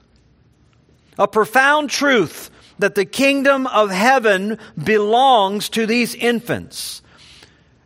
A 1.18 1.28
profound 1.28 1.90
truth 1.90 2.50
that 2.80 2.96
the 2.96 3.06
kingdom 3.06 3.68
of 3.68 3.92
heaven 3.92 4.60
belongs 4.82 5.70
to 5.70 5.86
these 5.86 6.14
infants. 6.16 7.02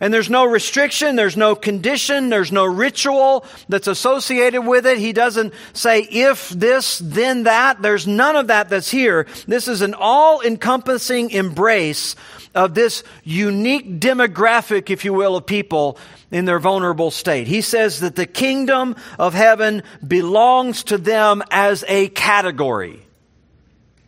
And 0.01 0.11
there's 0.11 0.31
no 0.31 0.45
restriction, 0.45 1.15
there's 1.15 1.37
no 1.37 1.53
condition, 1.55 2.29
there's 2.29 2.51
no 2.51 2.65
ritual 2.65 3.45
that's 3.69 3.85
associated 3.85 4.63
with 4.63 4.87
it. 4.87 4.97
He 4.97 5.13
doesn't 5.13 5.53
say 5.73 6.01
if 6.01 6.49
this, 6.49 6.97
then 6.97 7.43
that. 7.43 7.83
There's 7.83 8.07
none 8.07 8.35
of 8.35 8.47
that 8.47 8.67
that's 8.69 8.89
here. 8.89 9.27
This 9.47 9.67
is 9.67 9.81
an 9.81 9.93
all 9.93 10.41
encompassing 10.41 11.29
embrace 11.29 12.15
of 12.55 12.73
this 12.73 13.03
unique 13.23 13.99
demographic, 13.99 14.89
if 14.89 15.05
you 15.05 15.13
will, 15.13 15.35
of 15.35 15.45
people 15.45 15.99
in 16.31 16.45
their 16.45 16.59
vulnerable 16.59 17.11
state. 17.11 17.45
He 17.45 17.61
says 17.61 17.99
that 17.99 18.15
the 18.15 18.25
kingdom 18.25 18.95
of 19.19 19.35
heaven 19.35 19.83
belongs 20.05 20.83
to 20.85 20.97
them 20.97 21.43
as 21.51 21.85
a 21.87 22.07
category, 22.07 23.05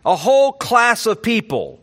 a 0.03 0.15
whole 0.15 0.53
class 0.53 1.05
of 1.05 1.21
people. 1.21 1.79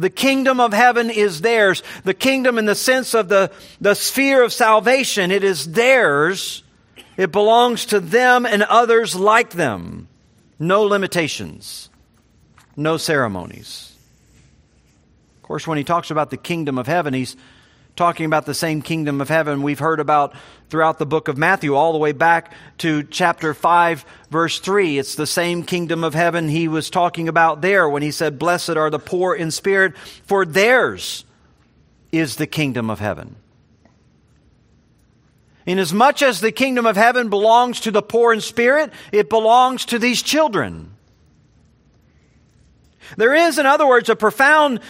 The 0.00 0.10
kingdom 0.10 0.60
of 0.60 0.72
heaven 0.72 1.10
is 1.10 1.40
theirs. 1.42 1.82
The 2.04 2.14
kingdom 2.14 2.58
in 2.58 2.64
the 2.64 2.74
sense 2.74 3.14
of 3.14 3.28
the, 3.28 3.50
the 3.80 3.94
sphere 3.94 4.42
of 4.42 4.52
salvation, 4.52 5.30
it 5.30 5.44
is 5.44 5.72
theirs 5.72 6.62
It 7.20 7.32
belongs 7.32 7.84
to 7.86 8.00
them 8.00 8.46
and 8.46 8.62
others 8.62 9.14
like 9.14 9.50
them. 9.50 10.08
No 10.58 10.84
limitations, 10.84 11.90
no 12.76 12.96
ceremonies. 12.96 13.94
Of 15.36 15.42
course, 15.42 15.66
when 15.66 15.76
he 15.76 15.84
talks 15.84 16.10
about 16.10 16.30
the 16.30 16.38
kingdom 16.38 16.78
of 16.78 16.86
heaven, 16.86 17.12
he's 17.12 17.36
talking 18.00 18.24
about 18.24 18.46
the 18.46 18.54
same 18.54 18.80
kingdom 18.80 19.20
of 19.20 19.28
heaven 19.28 19.60
we've 19.60 19.78
heard 19.78 20.00
about 20.00 20.34
throughout 20.70 20.98
the 20.98 21.04
book 21.04 21.28
of 21.28 21.36
Matthew, 21.36 21.74
all 21.74 21.92
the 21.92 21.98
way 21.98 22.12
back 22.12 22.54
to 22.78 23.02
chapter 23.02 23.52
5, 23.52 24.06
verse 24.30 24.58
3. 24.58 24.96
It's 24.96 25.16
the 25.16 25.26
same 25.26 25.64
kingdom 25.64 26.02
of 26.02 26.14
heaven 26.14 26.48
he 26.48 26.66
was 26.66 26.88
talking 26.88 27.28
about 27.28 27.60
there 27.60 27.86
when 27.86 28.00
he 28.00 28.10
said, 28.10 28.38
Blessed 28.38 28.70
are 28.70 28.88
the 28.88 28.98
poor 28.98 29.34
in 29.34 29.50
spirit, 29.50 29.98
for 30.24 30.46
theirs 30.46 31.26
is 32.10 32.36
the 32.36 32.46
kingdom 32.46 32.88
of 32.88 33.00
heaven. 33.00 33.36
Inasmuch 35.66 36.22
as 36.22 36.40
the 36.40 36.52
kingdom 36.52 36.86
of 36.86 36.96
heaven 36.96 37.28
belongs 37.28 37.80
to 37.80 37.90
the 37.90 38.00
poor 38.00 38.32
in 38.32 38.40
spirit, 38.40 38.94
it 39.12 39.28
belongs 39.28 39.84
to 39.84 39.98
these 39.98 40.22
children. 40.22 40.90
There 43.18 43.34
is, 43.34 43.58
in 43.58 43.66
other 43.66 43.86
words, 43.86 44.08
a 44.08 44.16
profound 44.16 44.80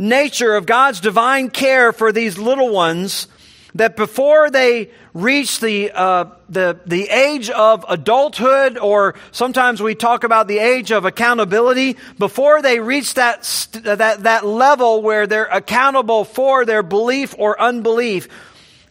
nature 0.00 0.56
of 0.56 0.64
God's 0.64 0.98
divine 0.98 1.50
care 1.50 1.92
for 1.92 2.10
these 2.10 2.38
little 2.38 2.70
ones 2.70 3.28
that 3.74 3.96
before 3.96 4.50
they 4.50 4.90
reach 5.12 5.60
the, 5.60 5.92
uh, 5.92 6.24
the, 6.48 6.80
the 6.86 7.08
age 7.08 7.50
of 7.50 7.84
adulthood, 7.86 8.78
or 8.78 9.14
sometimes 9.30 9.80
we 9.82 9.94
talk 9.94 10.24
about 10.24 10.48
the 10.48 10.58
age 10.58 10.90
of 10.90 11.04
accountability, 11.04 11.96
before 12.18 12.62
they 12.62 12.80
reach 12.80 13.14
that, 13.14 13.42
that, 13.82 14.22
that 14.22 14.46
level 14.46 15.02
where 15.02 15.26
they're 15.26 15.44
accountable 15.44 16.24
for 16.24 16.64
their 16.64 16.82
belief 16.82 17.34
or 17.38 17.60
unbelief, 17.60 18.26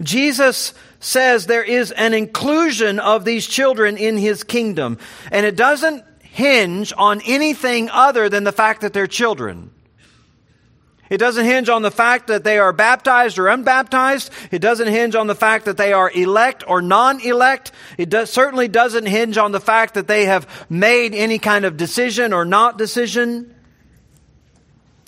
Jesus 0.02 0.74
says 1.00 1.48
there 1.48 1.64
is 1.64 1.92
an 1.92 2.14
inclusion 2.14 3.00
of 3.00 3.26
these 3.26 3.48
children 3.48 3.98
in 3.98 4.18
his 4.18 4.44
kingdom. 4.44 5.00
And 5.32 5.46
it 5.46 5.56
doesn't 5.56 6.06
hinge 6.22 6.94
on 6.96 7.22
anything 7.26 7.90
other 7.90 8.30
than 8.30 8.44
the 8.44 8.52
fact 8.52 8.82
that 8.82 8.94
they're 8.94 9.08
children. 9.08 9.72
It 11.10 11.18
doesn't 11.18 11.46
hinge 11.46 11.70
on 11.70 11.82
the 11.82 11.92
fact 11.92 12.28
that 12.28 12.44
they 12.44 12.60
are 12.60 12.72
baptized 12.72 13.40
or 13.40 13.48
unbaptized. 13.48 14.30
It 14.52 14.60
doesn't 14.60 14.88
hinge 14.88 15.16
on 15.16 15.28
the 15.28 15.36
fact 15.36 15.66
that 15.66 15.78
they 15.78 15.92
are 15.92 16.12
elect 16.12 16.64
or 16.68 16.82
non-elect. 16.82 17.72
It 17.98 18.10
does, 18.10 18.30
certainly 18.30 18.68
doesn't 18.68 19.08
hinge 19.08 19.38
on 19.38 19.52
the 19.52 19.60
fact 19.60 19.96
that 19.96 20.08
they 20.08 20.26
have 20.26 20.48
made 20.70 21.16
any 21.16 21.40
kind 21.40 21.66
of 21.66 21.78
decision 21.78 22.32
or 22.32 22.46
not 22.46 22.78
decision. 22.78 23.56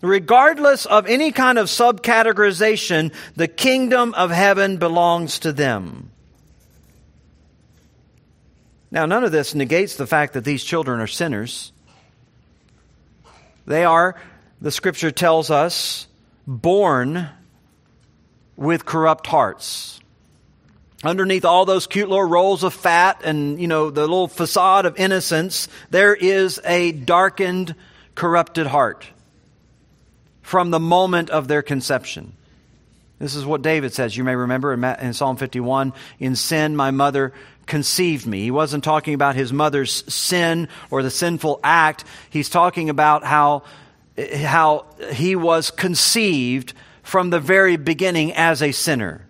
Regardless 0.01 0.87
of 0.87 1.05
any 1.05 1.31
kind 1.31 1.59
of 1.59 1.67
subcategorization, 1.67 3.13
the 3.35 3.47
kingdom 3.47 4.15
of 4.15 4.31
heaven 4.31 4.77
belongs 4.77 5.37
to 5.39 5.53
them. 5.53 6.09
Now, 8.89 9.05
none 9.05 9.23
of 9.23 9.31
this 9.31 9.53
negates 9.53 9.95
the 9.95 10.07
fact 10.07 10.33
that 10.33 10.43
these 10.43 10.63
children 10.63 10.99
are 10.99 11.07
sinners. 11.07 11.71
They 13.67 13.85
are 13.85 14.19
the 14.61 14.71
scripture 14.71 15.11
tells 15.11 15.49
us, 15.49 16.07
born 16.45 17.27
with 18.55 18.85
corrupt 18.85 19.27
hearts. 19.27 19.99
Underneath 21.03 21.45
all 21.45 21.65
those 21.65 21.87
cute 21.87 22.09
little 22.09 22.27
rolls 22.27 22.63
of 22.63 22.75
fat 22.75 23.21
and, 23.23 23.59
you 23.59 23.67
know, 23.67 23.89
the 23.89 24.01
little 24.01 24.27
facade 24.27 24.85
of 24.85 24.99
innocence, 24.99 25.67
there 25.89 26.13
is 26.13 26.59
a 26.63 26.91
darkened, 26.91 27.73
corrupted 28.13 28.67
heart 28.67 29.07
from 30.43 30.69
the 30.69 30.79
moment 30.79 31.31
of 31.31 31.47
their 31.47 31.63
conception. 31.63 32.33
This 33.17 33.35
is 33.35 33.45
what 33.45 33.61
David 33.61 33.93
says. 33.93 34.15
You 34.15 34.23
may 34.23 34.35
remember 34.35 34.73
in 34.73 35.13
Psalm 35.13 35.37
51 35.37 35.93
In 36.19 36.35
sin, 36.35 36.75
my 36.75 36.91
mother 36.91 37.33
conceived 37.65 38.27
me. 38.27 38.41
He 38.41 38.51
wasn't 38.51 38.83
talking 38.83 39.13
about 39.13 39.35
his 39.35 39.53
mother's 39.53 40.03
sin 40.13 40.67
or 40.89 41.03
the 41.03 41.11
sinful 41.11 41.59
act. 41.63 42.03
He's 42.29 42.49
talking 42.49 42.89
about 42.89 43.23
how 43.23 43.63
how 44.17 44.85
he 45.11 45.35
was 45.35 45.71
conceived 45.71 46.73
from 47.03 47.29
the 47.29 47.39
very 47.39 47.77
beginning 47.77 48.33
as 48.33 48.61
a 48.61 48.71
sinner. 48.71 49.27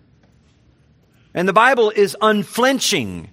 And 1.33 1.47
the 1.47 1.53
Bible 1.53 1.91
is 1.91 2.17
unflinching 2.21 3.29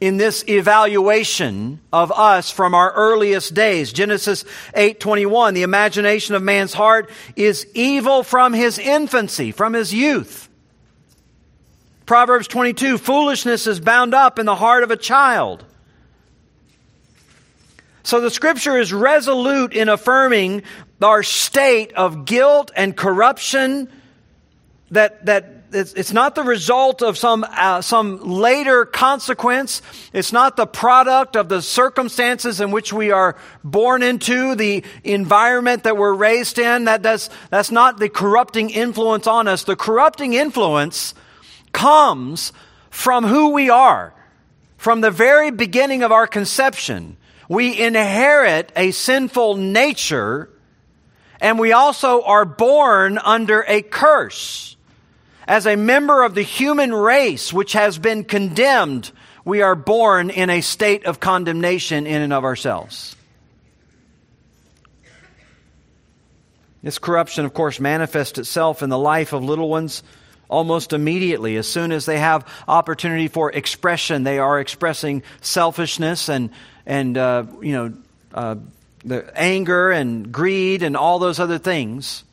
in 0.00 0.16
this 0.16 0.44
evaluation 0.48 1.80
of 1.92 2.10
us 2.12 2.50
from 2.50 2.74
our 2.74 2.92
earliest 2.92 3.54
days. 3.54 3.92
Genesis 3.92 4.44
8:21, 4.74 5.54
the 5.54 5.62
imagination 5.62 6.34
of 6.34 6.42
man's 6.42 6.72
heart 6.72 7.10
is 7.36 7.66
evil 7.74 8.22
from 8.22 8.52
his 8.52 8.78
infancy, 8.78 9.52
from 9.52 9.74
his 9.74 9.92
youth. 9.92 10.48
Proverbs 12.06 12.48
22, 12.48 12.98
foolishness 12.98 13.66
is 13.66 13.78
bound 13.78 14.14
up 14.14 14.38
in 14.38 14.46
the 14.46 14.56
heart 14.56 14.82
of 14.82 14.90
a 14.90 14.96
child. 14.96 15.64
So 18.02 18.20
the 18.20 18.30
scripture 18.30 18.78
is 18.78 18.92
resolute 18.92 19.72
in 19.74 19.88
affirming 19.88 20.62
our 21.02 21.22
state 21.22 21.92
of 21.92 22.24
guilt 22.24 22.70
and 22.74 22.96
corruption 22.96 23.88
that, 24.90 25.26
that 25.26 25.60
it's 25.72 26.12
not 26.12 26.34
the 26.34 26.42
result 26.42 27.02
of 27.02 27.16
some, 27.16 27.44
uh, 27.48 27.80
some 27.80 28.18
later 28.20 28.84
consequence. 28.84 29.82
It's 30.12 30.32
not 30.32 30.56
the 30.56 30.66
product 30.66 31.36
of 31.36 31.48
the 31.48 31.62
circumstances 31.62 32.60
in 32.60 32.70
which 32.70 32.92
we 32.92 33.12
are 33.12 33.36
born 33.62 34.02
into, 34.02 34.56
the 34.56 34.84
environment 35.04 35.84
that 35.84 35.96
we're 35.96 36.14
raised 36.14 36.58
in. 36.58 36.86
That 36.86 37.02
does, 37.02 37.30
that's 37.50 37.70
not 37.70 37.98
the 37.98 38.08
corrupting 38.08 38.70
influence 38.70 39.26
on 39.26 39.46
us. 39.46 39.64
The 39.64 39.76
corrupting 39.76 40.32
influence 40.32 41.14
comes 41.72 42.52
from 42.90 43.24
who 43.24 43.50
we 43.50 43.70
are, 43.70 44.12
from 44.76 45.00
the 45.00 45.10
very 45.10 45.52
beginning 45.52 46.02
of 46.02 46.10
our 46.10 46.26
conception 46.26 47.16
we 47.50 47.76
inherit 47.76 48.70
a 48.76 48.92
sinful 48.92 49.56
nature, 49.56 50.48
and 51.40 51.58
we 51.58 51.72
also 51.72 52.22
are 52.22 52.44
born 52.44 53.18
under 53.18 53.64
a 53.66 53.82
curse. 53.82 54.76
As 55.48 55.66
a 55.66 55.74
member 55.74 56.22
of 56.22 56.36
the 56.36 56.42
human 56.42 56.94
race 56.94 57.52
which 57.52 57.72
has 57.72 57.98
been 57.98 58.22
condemned, 58.22 59.10
we 59.44 59.62
are 59.62 59.74
born 59.74 60.30
in 60.30 60.48
a 60.48 60.60
state 60.60 61.06
of 61.06 61.18
condemnation 61.18 62.06
in 62.06 62.22
and 62.22 62.32
of 62.32 62.44
ourselves. 62.44 63.16
This 66.84 67.00
corruption, 67.00 67.44
of 67.46 67.52
course, 67.52 67.80
manifests 67.80 68.38
itself 68.38 68.80
in 68.80 68.90
the 68.90 68.98
life 68.98 69.32
of 69.32 69.42
little 69.42 69.68
ones 69.68 70.04
almost 70.48 70.92
immediately. 70.92 71.56
As 71.56 71.66
soon 71.66 71.90
as 71.90 72.06
they 72.06 72.18
have 72.18 72.46
opportunity 72.68 73.26
for 73.26 73.50
expression, 73.50 74.22
they 74.22 74.38
are 74.38 74.60
expressing 74.60 75.24
selfishness 75.40 76.28
and 76.28 76.50
and 76.90 77.16
uh, 77.16 77.44
you 77.62 77.72
know 77.72 77.92
uh, 78.34 78.56
the 79.04 79.32
anger 79.38 79.90
and 79.92 80.32
greed 80.32 80.82
and 80.82 80.96
all 80.96 81.20
those 81.20 81.38
other 81.38 81.56
things. 81.56 82.24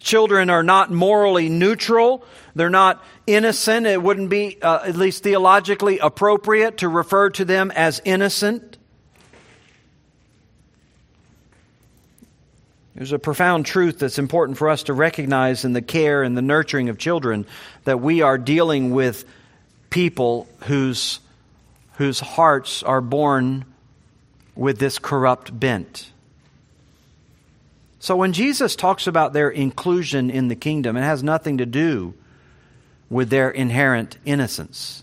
Children 0.00 0.50
are 0.50 0.64
not 0.64 0.90
morally 0.90 1.48
neutral. 1.48 2.24
They're 2.56 2.68
not 2.68 3.02
innocent. 3.26 3.86
It 3.86 4.02
wouldn't 4.02 4.28
be, 4.28 4.60
uh, 4.60 4.86
at 4.86 4.96
least 4.96 5.22
theologically, 5.22 5.98
appropriate 6.00 6.78
to 6.78 6.88
refer 6.88 7.30
to 7.30 7.44
them 7.44 7.70
as 7.70 8.02
innocent. 8.04 8.76
There's 12.96 13.12
a 13.12 13.18
profound 13.18 13.66
truth 13.66 13.98
that's 13.98 14.18
important 14.18 14.58
for 14.58 14.68
us 14.68 14.84
to 14.84 14.94
recognize 14.94 15.64
in 15.64 15.74
the 15.74 15.82
care 15.82 16.22
and 16.22 16.36
the 16.36 16.42
nurturing 16.42 16.88
of 16.88 16.98
children 16.98 17.46
that 17.84 18.00
we 18.00 18.22
are 18.22 18.38
dealing 18.38 18.90
with 18.90 19.24
people 19.90 20.48
whose 20.64 21.20
whose 21.96 22.20
hearts 22.20 22.82
are 22.82 23.00
born 23.00 23.64
with 24.54 24.78
this 24.78 24.98
corrupt 24.98 25.58
bent. 25.58 26.10
So 27.98 28.16
when 28.16 28.32
Jesus 28.32 28.76
talks 28.76 29.06
about 29.06 29.32
their 29.32 29.50
inclusion 29.50 30.30
in 30.30 30.48
the 30.48 30.56
kingdom, 30.56 30.96
it 30.96 31.02
has 31.02 31.22
nothing 31.22 31.58
to 31.58 31.66
do 31.66 32.14
with 33.10 33.30
their 33.30 33.50
inherent 33.50 34.18
innocence. 34.24 35.02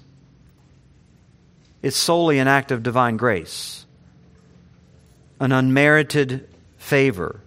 It's 1.81 1.97
solely 1.97 2.39
an 2.39 2.47
act 2.47 2.71
of 2.71 2.83
divine 2.83 3.17
grace, 3.17 3.85
an 5.39 5.51
unmerited 5.51 6.47
favor 6.77 7.41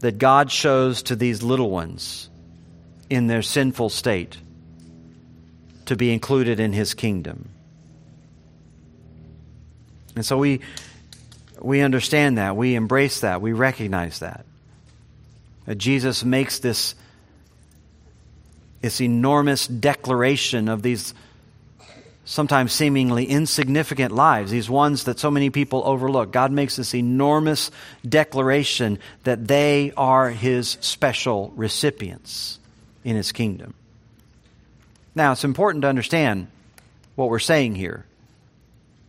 that 0.00 0.18
God 0.18 0.50
shows 0.50 1.02
to 1.04 1.16
these 1.16 1.42
little 1.42 1.70
ones 1.70 2.28
in 3.08 3.26
their 3.26 3.42
sinful 3.42 3.88
state 3.90 4.36
to 5.86 5.96
be 5.96 6.12
included 6.12 6.60
in 6.60 6.72
his 6.72 6.94
kingdom. 6.94 7.48
And 10.16 10.24
so 10.24 10.38
we, 10.38 10.60
we 11.60 11.80
understand 11.80 12.38
that. 12.38 12.56
We 12.56 12.74
embrace 12.74 13.20
that. 13.20 13.40
We 13.40 13.52
recognize 13.52 14.20
that. 14.20 14.44
That 15.66 15.78
Jesus 15.78 16.24
makes 16.24 16.58
this, 16.58 16.94
this 18.80 19.00
enormous 19.00 19.66
declaration 19.66 20.68
of 20.68 20.82
these 20.82 21.14
sometimes 22.24 22.72
seemingly 22.72 23.24
insignificant 23.24 24.12
lives, 24.12 24.52
these 24.52 24.70
ones 24.70 25.04
that 25.04 25.18
so 25.18 25.30
many 25.32 25.50
people 25.50 25.82
overlook. 25.84 26.30
God 26.30 26.52
makes 26.52 26.76
this 26.76 26.94
enormous 26.94 27.72
declaration 28.08 29.00
that 29.24 29.48
they 29.48 29.92
are 29.96 30.30
his 30.30 30.78
special 30.80 31.52
recipients 31.56 32.60
in 33.02 33.16
his 33.16 33.32
kingdom. 33.32 33.74
Now, 35.14 35.32
it's 35.32 35.42
important 35.42 35.82
to 35.82 35.88
understand 35.88 36.46
what 37.16 37.30
we're 37.30 37.40
saying 37.40 37.74
here. 37.74 38.06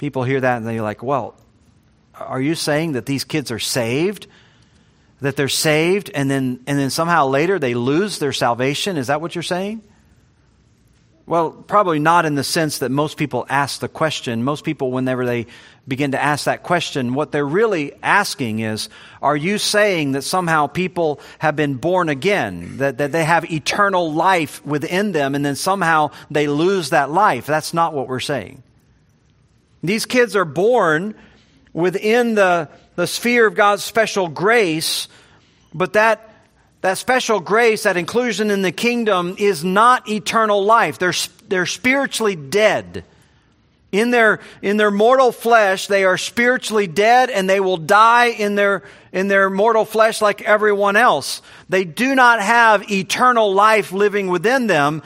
People 0.01 0.23
hear 0.23 0.41
that 0.41 0.57
and 0.57 0.65
they're 0.65 0.81
like, 0.81 1.03
well, 1.03 1.35
are 2.15 2.41
you 2.41 2.55
saying 2.55 2.93
that 2.93 3.05
these 3.05 3.23
kids 3.23 3.51
are 3.51 3.59
saved? 3.59 4.25
That 5.19 5.35
they're 5.35 5.47
saved 5.47 6.09
and 6.15 6.27
then, 6.27 6.59
and 6.65 6.79
then 6.79 6.89
somehow 6.89 7.27
later 7.27 7.59
they 7.59 7.75
lose 7.75 8.17
their 8.17 8.33
salvation? 8.33 8.97
Is 8.97 9.07
that 9.07 9.21
what 9.21 9.35
you're 9.35 9.43
saying? 9.43 9.83
Well, 11.27 11.51
probably 11.51 11.99
not 11.99 12.25
in 12.25 12.33
the 12.33 12.43
sense 12.43 12.79
that 12.79 12.89
most 12.89 13.15
people 13.15 13.45
ask 13.47 13.79
the 13.79 13.87
question. 13.87 14.43
Most 14.43 14.63
people, 14.63 14.89
whenever 14.89 15.23
they 15.23 15.45
begin 15.87 16.13
to 16.13 16.19
ask 16.19 16.45
that 16.45 16.63
question, 16.63 17.13
what 17.13 17.31
they're 17.31 17.45
really 17.45 17.93
asking 18.01 18.57
is, 18.57 18.89
are 19.21 19.37
you 19.37 19.59
saying 19.59 20.13
that 20.13 20.23
somehow 20.23 20.65
people 20.65 21.19
have 21.37 21.55
been 21.55 21.75
born 21.75 22.09
again? 22.09 22.77
That, 22.77 22.97
that 22.97 23.11
they 23.11 23.23
have 23.23 23.51
eternal 23.51 24.11
life 24.11 24.65
within 24.65 25.11
them 25.11 25.35
and 25.35 25.45
then 25.45 25.55
somehow 25.55 26.09
they 26.31 26.47
lose 26.47 26.89
that 26.89 27.11
life? 27.11 27.45
That's 27.45 27.71
not 27.71 27.93
what 27.93 28.07
we're 28.07 28.19
saying. 28.19 28.63
These 29.83 30.05
kids 30.05 30.35
are 30.35 30.45
born 30.45 31.15
within 31.73 32.35
the, 32.35 32.69
the 32.95 33.07
sphere 33.07 33.47
of 33.47 33.55
God's 33.55 33.83
special 33.83 34.27
grace, 34.27 35.07
but 35.73 35.93
that 35.93 36.31
that 36.81 36.97
special 36.97 37.39
grace, 37.39 37.83
that 37.83 37.95
inclusion 37.95 38.49
in 38.49 38.63
the 38.63 38.71
kingdom 38.71 39.35
is 39.37 39.63
not 39.63 40.09
eternal 40.09 40.65
life. 40.65 40.97
They're, 40.97 41.13
they're 41.47 41.67
spiritually 41.67 42.35
dead. 42.35 43.05
In 43.91 44.09
their, 44.09 44.39
in 44.61 44.77
their 44.77 44.89
mortal 44.89 45.31
flesh, 45.31 45.87
they 45.87 46.05
are 46.05 46.17
spiritually 46.17 46.87
dead 46.87 47.29
and 47.29 47.47
they 47.49 47.59
will 47.59 47.77
die 47.77 48.27
in 48.27 48.55
their, 48.55 48.83
in 49.11 49.27
their 49.27 49.49
mortal 49.49 49.85
flesh 49.85 50.21
like 50.21 50.41
everyone 50.41 50.95
else. 50.95 51.41
They 51.69 51.83
do 51.83 52.15
not 52.15 52.41
have 52.41 52.89
eternal 52.89 53.53
life 53.53 53.91
living 53.91 54.29
within 54.29 54.65
them 54.67 55.03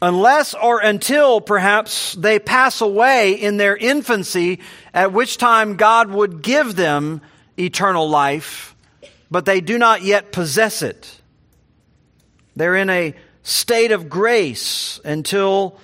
unless 0.00 0.54
or 0.54 0.80
until 0.80 1.40
perhaps 1.40 2.14
they 2.14 2.38
pass 2.38 2.80
away 2.80 3.32
in 3.32 3.56
their 3.56 3.76
infancy, 3.76 4.60
at 4.94 5.12
which 5.12 5.36
time 5.36 5.76
God 5.76 6.10
would 6.10 6.42
give 6.42 6.76
them 6.76 7.20
eternal 7.56 8.08
life 8.08 8.76
but 9.30 9.44
they 9.44 9.60
do 9.60 9.78
not 9.78 10.02
yet 10.02 10.32
possess 10.32 10.82
it. 10.82 11.20
They're 12.56 12.76
in 12.76 12.90
a 12.90 13.14
state 13.42 13.92
of 13.92 14.08
grace 14.08 15.00
until 15.04 15.78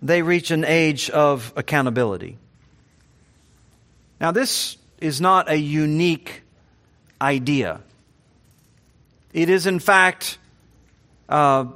they 0.00 0.22
reach 0.22 0.50
an 0.50 0.64
age 0.64 1.10
of 1.10 1.52
accountability. 1.56 2.38
Now, 4.20 4.30
this 4.30 4.76
is 5.00 5.20
not 5.20 5.50
a 5.50 5.56
unique 5.56 6.42
idea. 7.20 7.80
It 9.32 9.50
is, 9.50 9.66
in 9.66 9.80
fact, 9.80 10.38
uh, 11.28 11.66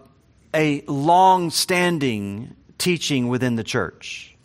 a 0.55 0.83
long 0.87 1.51
standing 1.51 2.55
teaching 2.79 3.29
within 3.29 3.57
the 3.57 3.65
church. 3.65 4.37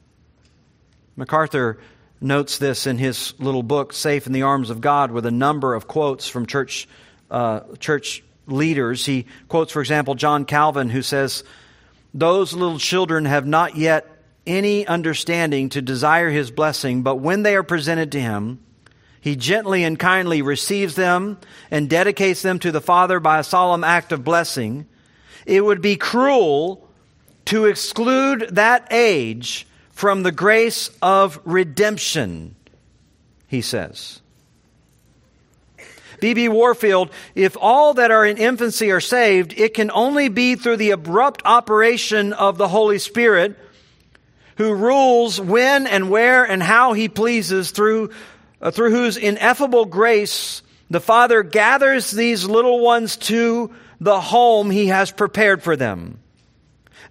MacArthur 1.15 1.79
notes 2.19 2.57
this 2.57 2.87
in 2.87 2.97
his 2.97 3.33
little 3.39 3.63
book, 3.63 3.93
Safe 3.93 4.27
in 4.27 4.33
the 4.33 4.43
Arms 4.43 4.69
of 4.69 4.81
God, 4.81 5.11
with 5.11 5.25
a 5.25 5.31
number 5.31 5.73
of 5.73 5.87
quotes 5.87 6.27
from 6.27 6.45
church, 6.45 6.87
uh, 7.29 7.61
church 7.79 8.23
leaders. 8.47 9.05
He 9.05 9.25
quotes, 9.47 9.71
for 9.71 9.81
example, 9.81 10.15
John 10.15 10.45
Calvin, 10.45 10.89
who 10.89 11.01
says, 11.01 11.43
Those 12.13 12.53
little 12.53 12.79
children 12.79 13.25
have 13.25 13.45
not 13.45 13.75
yet 13.75 14.07
any 14.45 14.87
understanding 14.87 15.69
to 15.69 15.81
desire 15.81 16.29
his 16.29 16.51
blessing, 16.51 17.03
but 17.03 17.15
when 17.15 17.43
they 17.43 17.55
are 17.55 17.63
presented 17.63 18.11
to 18.13 18.21
him, 18.21 18.59
he 19.19 19.35
gently 19.35 19.83
and 19.83 19.99
kindly 19.99 20.41
receives 20.41 20.95
them 20.95 21.37
and 21.69 21.89
dedicates 21.89 22.41
them 22.41 22.57
to 22.59 22.71
the 22.71 22.81
Father 22.81 23.19
by 23.19 23.39
a 23.39 23.43
solemn 23.43 23.83
act 23.83 24.11
of 24.11 24.23
blessing. 24.23 24.87
It 25.45 25.63
would 25.63 25.81
be 25.81 25.97
cruel 25.97 26.87
to 27.45 27.65
exclude 27.65 28.49
that 28.51 28.87
age 28.91 29.67
from 29.91 30.23
the 30.23 30.31
grace 30.31 30.89
of 31.01 31.39
redemption, 31.43 32.55
he 33.47 33.61
says. 33.61 34.21
B.B. 36.19 36.49
Warfield, 36.49 37.09
if 37.33 37.57
all 37.59 37.95
that 37.95 38.11
are 38.11 38.25
in 38.25 38.37
infancy 38.37 38.91
are 38.91 39.01
saved, 39.01 39.53
it 39.57 39.73
can 39.73 39.89
only 39.91 40.29
be 40.29 40.55
through 40.55 40.77
the 40.77 40.91
abrupt 40.91 41.41
operation 41.45 42.31
of 42.33 42.57
the 42.57 42.67
Holy 42.67 42.99
Spirit, 42.99 43.57
who 44.57 44.73
rules 44.73 45.41
when 45.41 45.87
and 45.87 46.11
where 46.11 46.43
and 46.43 46.61
how 46.61 46.93
he 46.93 47.09
pleases, 47.09 47.71
through, 47.71 48.11
uh, 48.61 48.69
through 48.69 48.91
whose 48.91 49.17
ineffable 49.17 49.85
grace 49.85 50.61
the 50.91 50.99
Father 50.99 51.41
gathers 51.41 52.11
these 52.11 52.45
little 52.45 52.79
ones 52.81 53.17
to 53.17 53.73
the 54.01 54.19
home 54.19 54.71
he 54.71 54.87
has 54.87 55.11
prepared 55.11 55.63
for 55.63 55.77
them. 55.77 56.19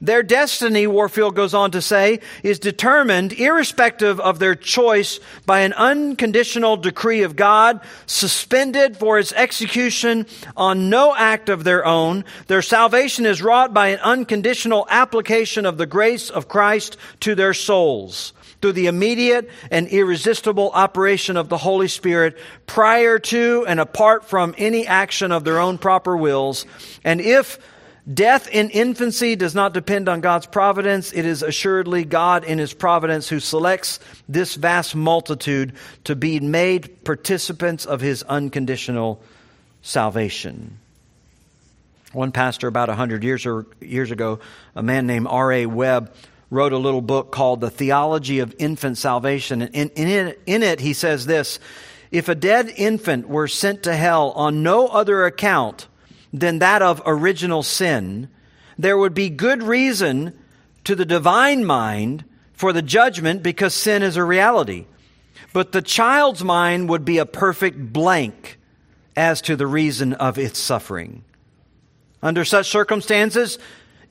Their 0.03 0.23
destiny, 0.23 0.87
Warfield 0.87 1.37
goes 1.37 1.53
on 1.53 1.73
to 1.73 1.83
say, 1.83 2.21
is 2.43 2.59
determined 2.59 3.35
irrespective 3.35 4.19
of 4.19 4.39
their 4.39 4.55
choice 4.55 5.21
by 5.45 5.61
an 5.61 5.75
unconditional 5.75 6.79
decree 6.79 7.23
of 7.23 7.37
God, 7.37 7.81
suspended 8.07 8.97
for 8.97 9.19
its 9.19 9.33
execution 9.33 10.27
on 10.57 10.89
no 10.89 11.15
act 11.15 11.51
of 11.51 11.65
their 11.65 11.85
own. 11.85 12.25
Their 12.47 12.63
salvation 12.63 13.27
is 13.27 13.43
wrought 13.43 13.75
by 13.75 13.89
an 13.89 13.99
unconditional 14.01 14.87
application 14.89 15.67
of 15.67 15.77
the 15.77 15.87
grace 15.87 16.31
of 16.31 16.49
Christ 16.49 16.97
to 17.21 17.35
their 17.35 17.55
souls 17.55 18.33
through 18.61 18.73
the 18.73 18.87
immediate 18.87 19.49
and 19.71 19.89
irresistible 19.89 20.71
operation 20.73 21.37
of 21.37 21.49
the 21.49 21.59
Holy 21.59 21.89
Spirit 21.89 22.39
prior 22.67 23.19
to 23.19 23.65
and 23.67 23.81
apart 23.81 24.25
from 24.25 24.55
any 24.59 24.87
action 24.87 25.33
of 25.33 25.45
their 25.45 25.61
own 25.61 25.79
proper 25.79 26.17
wills. 26.17 26.67
And 27.05 27.21
if 27.21 27.59
Death 28.13 28.49
in 28.49 28.71
infancy 28.71 29.37
does 29.37 29.55
not 29.55 29.75
depend 29.75 30.09
on 30.09 30.21
God's 30.21 30.47
providence. 30.47 31.13
It 31.13 31.25
is 31.25 31.43
assuredly 31.43 32.05
God 32.05 32.45
in 32.45 32.59
His 32.59 32.73
providence 32.73 33.29
who 33.29 33.41
selects 33.41 34.01
this 34.29 34.55
vast 34.55 34.97
multitude 34.97 35.75
to 36.05 36.17
be 36.17 36.41
made 36.41 37.05
participants 37.05 37.85
of 37.85 38.01
His 38.01 38.23
unconditional 38.25 39.23
salvation. 39.83 40.79
One 42.13 42.33
pastor, 42.33 42.67
about 42.67 42.89
a 42.89 42.93
100 42.93 43.23
years, 43.23 43.47
or, 43.47 43.67
years 43.81 44.11
ago, 44.11 44.41
a 44.75 44.83
man 44.83 45.07
named 45.07 45.29
R.A. 45.29 45.67
Webb, 45.67 46.13
wrote 46.51 46.73
a 46.73 46.79
little 46.79 47.01
book 47.01 47.31
called 47.31 47.61
The 47.61 47.71
Theology 47.71 48.41
of 48.41 48.55
Infant 48.59 48.99
Salvation. 48.99 49.63
And 49.63 49.75
in, 49.75 49.91
in, 49.91 50.35
in 50.47 50.63
it, 50.63 50.81
he 50.81 50.93
says 50.93 51.27
this 51.27 51.59
If 52.11 52.29
a 52.29 52.35
dead 52.35 52.73
infant 52.77 53.29
were 53.29 53.49
sent 53.49 53.85
to 53.85 53.95
hell 53.95 54.33
on 54.33 54.63
no 54.63 54.89
other 54.89 55.25
account, 55.25 55.87
than 56.33 56.61
that 56.61 56.83
of 56.83 57.03
original 57.07 57.63
sin, 57.63 58.29
there 58.79 58.97
would 58.97 59.15
be 59.15 59.29
good 59.29 59.63
reason 59.63 60.37
to 60.85 60.95
the 60.95 61.05
divine 61.05 61.65
mind 61.65 62.25
for 62.53 62.73
the 62.73 62.83
judgment 62.83 63.43
because 63.43 63.75
sin 63.75 64.03
is 64.03 64.17
a 64.17 64.25
reality. 64.25 64.87
But 65.53 65.73
the 65.73 65.83
child's 65.83 66.45
mind 66.45 66.89
would 66.89 67.05
be 67.05 67.19
a 67.19 67.27
perfect 67.27 67.93
blank 67.93 68.59
as 69.17 69.41
to 69.43 69.57
the 69.57 69.67
reason 69.67 70.15
of 70.15 70.39
its 70.39 70.59
suffering. 70.59 71.25
Under 72.23 72.45
such 72.45 72.69
circumstances, 72.69 73.59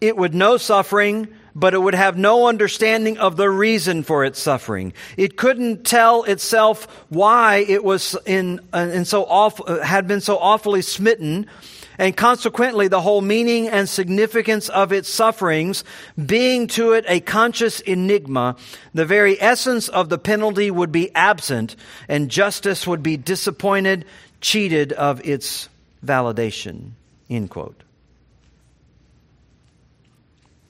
it 0.01 0.17
would 0.17 0.33
know 0.33 0.57
suffering, 0.57 1.27
but 1.59 1.73
it 1.73 1.79
would 1.79 1.95
have 1.95 2.17
no 2.17 2.47
understanding 2.47 3.17
of 3.17 3.35
the 3.35 3.49
reason 3.49 4.03
for 4.03 4.23
its 4.23 4.39
suffering. 4.39 4.93
It 5.17 5.37
couldn't 5.37 5.85
tell 5.85 6.23
itself 6.23 6.85
why 7.09 7.65
it 7.67 7.83
was 7.83 8.15
in, 8.25 8.61
uh, 8.73 8.89
in 8.91 9.05
so 9.05 9.25
awful, 9.25 9.81
had 9.81 10.07
been 10.07 10.21
so 10.21 10.37
awfully 10.37 10.81
smitten 10.81 11.47
and 11.99 12.15
consequently 12.15 12.87
the 12.87 13.01
whole 13.01 13.21
meaning 13.21 13.67
and 13.67 13.87
significance 13.87 14.69
of 14.69 14.93
its 14.93 15.09
sufferings 15.09 15.83
being 16.23 16.67
to 16.67 16.93
it 16.93 17.03
a 17.07 17.19
conscious 17.19 17.81
enigma, 17.81 18.55
the 18.93 19.05
very 19.05 19.39
essence 19.39 19.89
of 19.89 20.07
the 20.07 20.17
penalty 20.17 20.71
would 20.71 20.93
be 20.93 21.13
absent 21.13 21.75
and 22.07 22.31
justice 22.31 22.87
would 22.87 23.03
be 23.03 23.17
disappointed, 23.17 24.05
cheated 24.39 24.93
of 24.93 25.23
its 25.25 25.67
validation. 26.03 26.91
End 27.29 27.49
quote. 27.49 27.83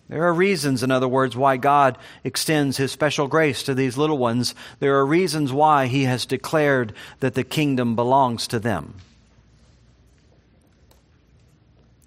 There 0.09 0.23
are 0.23 0.33
reasons, 0.33 0.81
in 0.81 0.89
other 0.89 1.07
words, 1.07 1.37
why 1.37 1.57
God 1.57 1.97
extends 2.23 2.77
His 2.77 2.91
special 2.91 3.27
grace 3.27 3.63
to 3.63 3.75
these 3.75 3.95
little 3.95 4.17
ones. 4.17 4.55
There 4.79 4.97
are 4.97 5.05
reasons 5.05 5.53
why 5.53 5.85
He 5.85 6.05
has 6.05 6.25
declared 6.25 6.93
that 7.19 7.35
the 7.35 7.43
kingdom 7.43 7.95
belongs 7.95 8.47
to 8.47 8.59
them. 8.59 8.95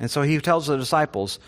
And 0.02 0.10
so 0.10 0.22
he 0.22 0.40
tells 0.40 0.66
the 0.66 0.76
disciples, 0.76 1.38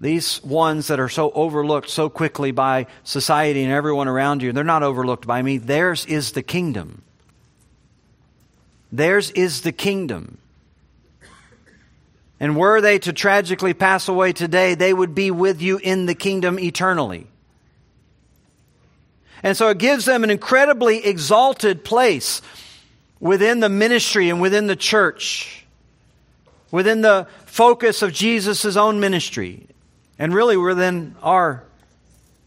these 0.00 0.42
ones 0.44 0.86
that 0.86 1.00
are 1.00 1.08
so 1.08 1.32
overlooked 1.32 1.90
so 1.90 2.08
quickly 2.08 2.52
by 2.52 2.86
society 3.02 3.64
and 3.64 3.72
everyone 3.72 4.06
around 4.06 4.40
you, 4.40 4.52
they're 4.52 4.62
not 4.62 4.84
overlooked 4.84 5.26
by 5.26 5.42
me. 5.42 5.58
Theirs 5.58 6.06
is 6.06 6.30
the 6.30 6.44
kingdom. 6.44 7.02
Theirs 8.92 9.32
is 9.32 9.62
the 9.62 9.72
kingdom. 9.72 10.38
And 12.38 12.56
were 12.56 12.80
they 12.80 12.98
to 13.00 13.12
tragically 13.12 13.74
pass 13.74 14.08
away 14.08 14.32
today, 14.32 14.74
they 14.74 14.92
would 14.92 15.14
be 15.14 15.30
with 15.30 15.62
you 15.62 15.78
in 15.78 16.06
the 16.06 16.14
kingdom 16.14 16.58
eternally. 16.58 17.26
And 19.42 19.56
so 19.56 19.68
it 19.68 19.78
gives 19.78 20.04
them 20.04 20.24
an 20.24 20.30
incredibly 20.30 21.04
exalted 21.04 21.84
place 21.84 22.42
within 23.20 23.60
the 23.60 23.68
ministry 23.68 24.28
and 24.28 24.40
within 24.40 24.66
the 24.66 24.76
church 24.76 25.66
within 26.70 27.00
the 27.00 27.26
focus 27.46 28.02
of 28.02 28.12
Jesus' 28.12 28.76
own 28.76 29.00
ministry. 29.00 29.66
and 30.18 30.32
really 30.34 30.56
within 30.56 31.14
our 31.22 31.62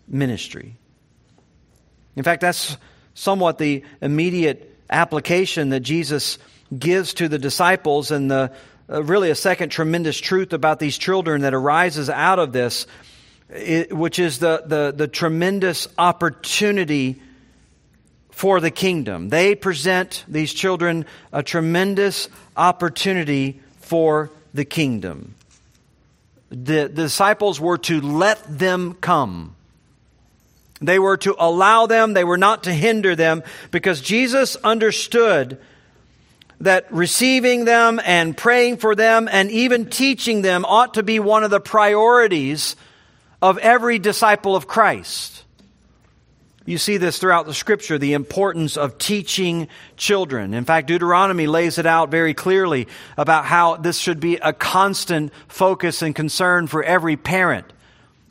ministry. 0.07 0.75
In 2.15 2.23
fact, 2.23 2.41
that's 2.41 2.77
somewhat 3.13 3.59
the 3.59 3.83
immediate 4.01 4.75
application 4.89 5.69
that 5.69 5.81
Jesus 5.81 6.39
gives 6.75 7.13
to 7.15 7.27
the 7.27 7.37
disciples 7.37 8.09
and 8.09 8.29
the 8.31 8.51
uh, 8.91 9.03
really 9.03 9.29
a 9.29 9.35
second 9.35 9.69
tremendous 9.69 10.17
truth 10.19 10.53
about 10.53 10.79
these 10.79 10.97
children 10.97 11.41
that 11.41 11.53
arises 11.53 12.09
out 12.09 12.39
of 12.39 12.51
this, 12.51 12.87
which 13.91 14.19
is 14.19 14.39
the, 14.39 14.63
the, 14.65 14.93
the 14.95 15.07
tremendous 15.07 15.87
opportunity 15.97 17.21
for 18.31 18.59
the 18.59 18.71
kingdom. 18.71 19.29
They 19.29 19.53
present 19.53 20.23
these 20.27 20.53
children 20.53 21.05
a 21.33 21.43
tremendous 21.43 22.29
opportunity 22.55 23.59
for 23.81 24.29
the 24.53 24.65
kingdom. 24.65 25.35
The, 26.49 26.87
the 26.87 27.03
disciples 27.03 27.59
were 27.59 27.77
to 27.79 28.01
let 28.01 28.41
them 28.47 28.93
come. 28.93 29.55
They 30.81 30.97
were 30.97 31.17
to 31.17 31.35
allow 31.37 31.85
them, 31.87 32.13
they 32.13 32.23
were 32.23 32.37
not 32.37 32.63
to 32.63 32.73
hinder 32.73 33.15
them, 33.15 33.43
because 33.71 33.99
Jesus 33.99 34.55
understood 34.57 35.59
that 36.61 36.91
receiving 36.91 37.65
them 37.65 38.01
and 38.03 38.35
praying 38.35 38.77
for 38.77 38.95
them 38.95 39.29
and 39.31 39.49
even 39.51 39.89
teaching 39.89 40.41
them 40.41 40.65
ought 40.65 40.95
to 40.95 41.03
be 41.03 41.19
one 41.19 41.43
of 41.43 41.51
the 41.51 41.59
priorities 41.59 42.75
of 43.41 43.57
every 43.59 43.99
disciple 43.99 44.55
of 44.55 44.67
Christ. 44.67 45.43
You 46.65 46.77
see 46.77 46.97
this 46.97 47.17
throughout 47.17 47.47
the 47.47 47.53
scripture, 47.53 47.97
the 47.97 48.13
importance 48.13 48.77
of 48.77 48.99
teaching 48.99 49.69
children. 49.97 50.53
In 50.53 50.65
fact, 50.65 50.87
Deuteronomy 50.87 51.47
lays 51.47 51.79
it 51.79 51.87
out 51.87 52.11
very 52.11 52.35
clearly 52.35 52.87
about 53.17 53.45
how 53.45 53.77
this 53.77 53.97
should 53.97 54.19
be 54.19 54.35
a 54.35 54.53
constant 54.53 55.33
focus 55.47 56.03
and 56.03 56.13
concern 56.13 56.67
for 56.67 56.83
every 56.83 57.15
parent. 57.17 57.65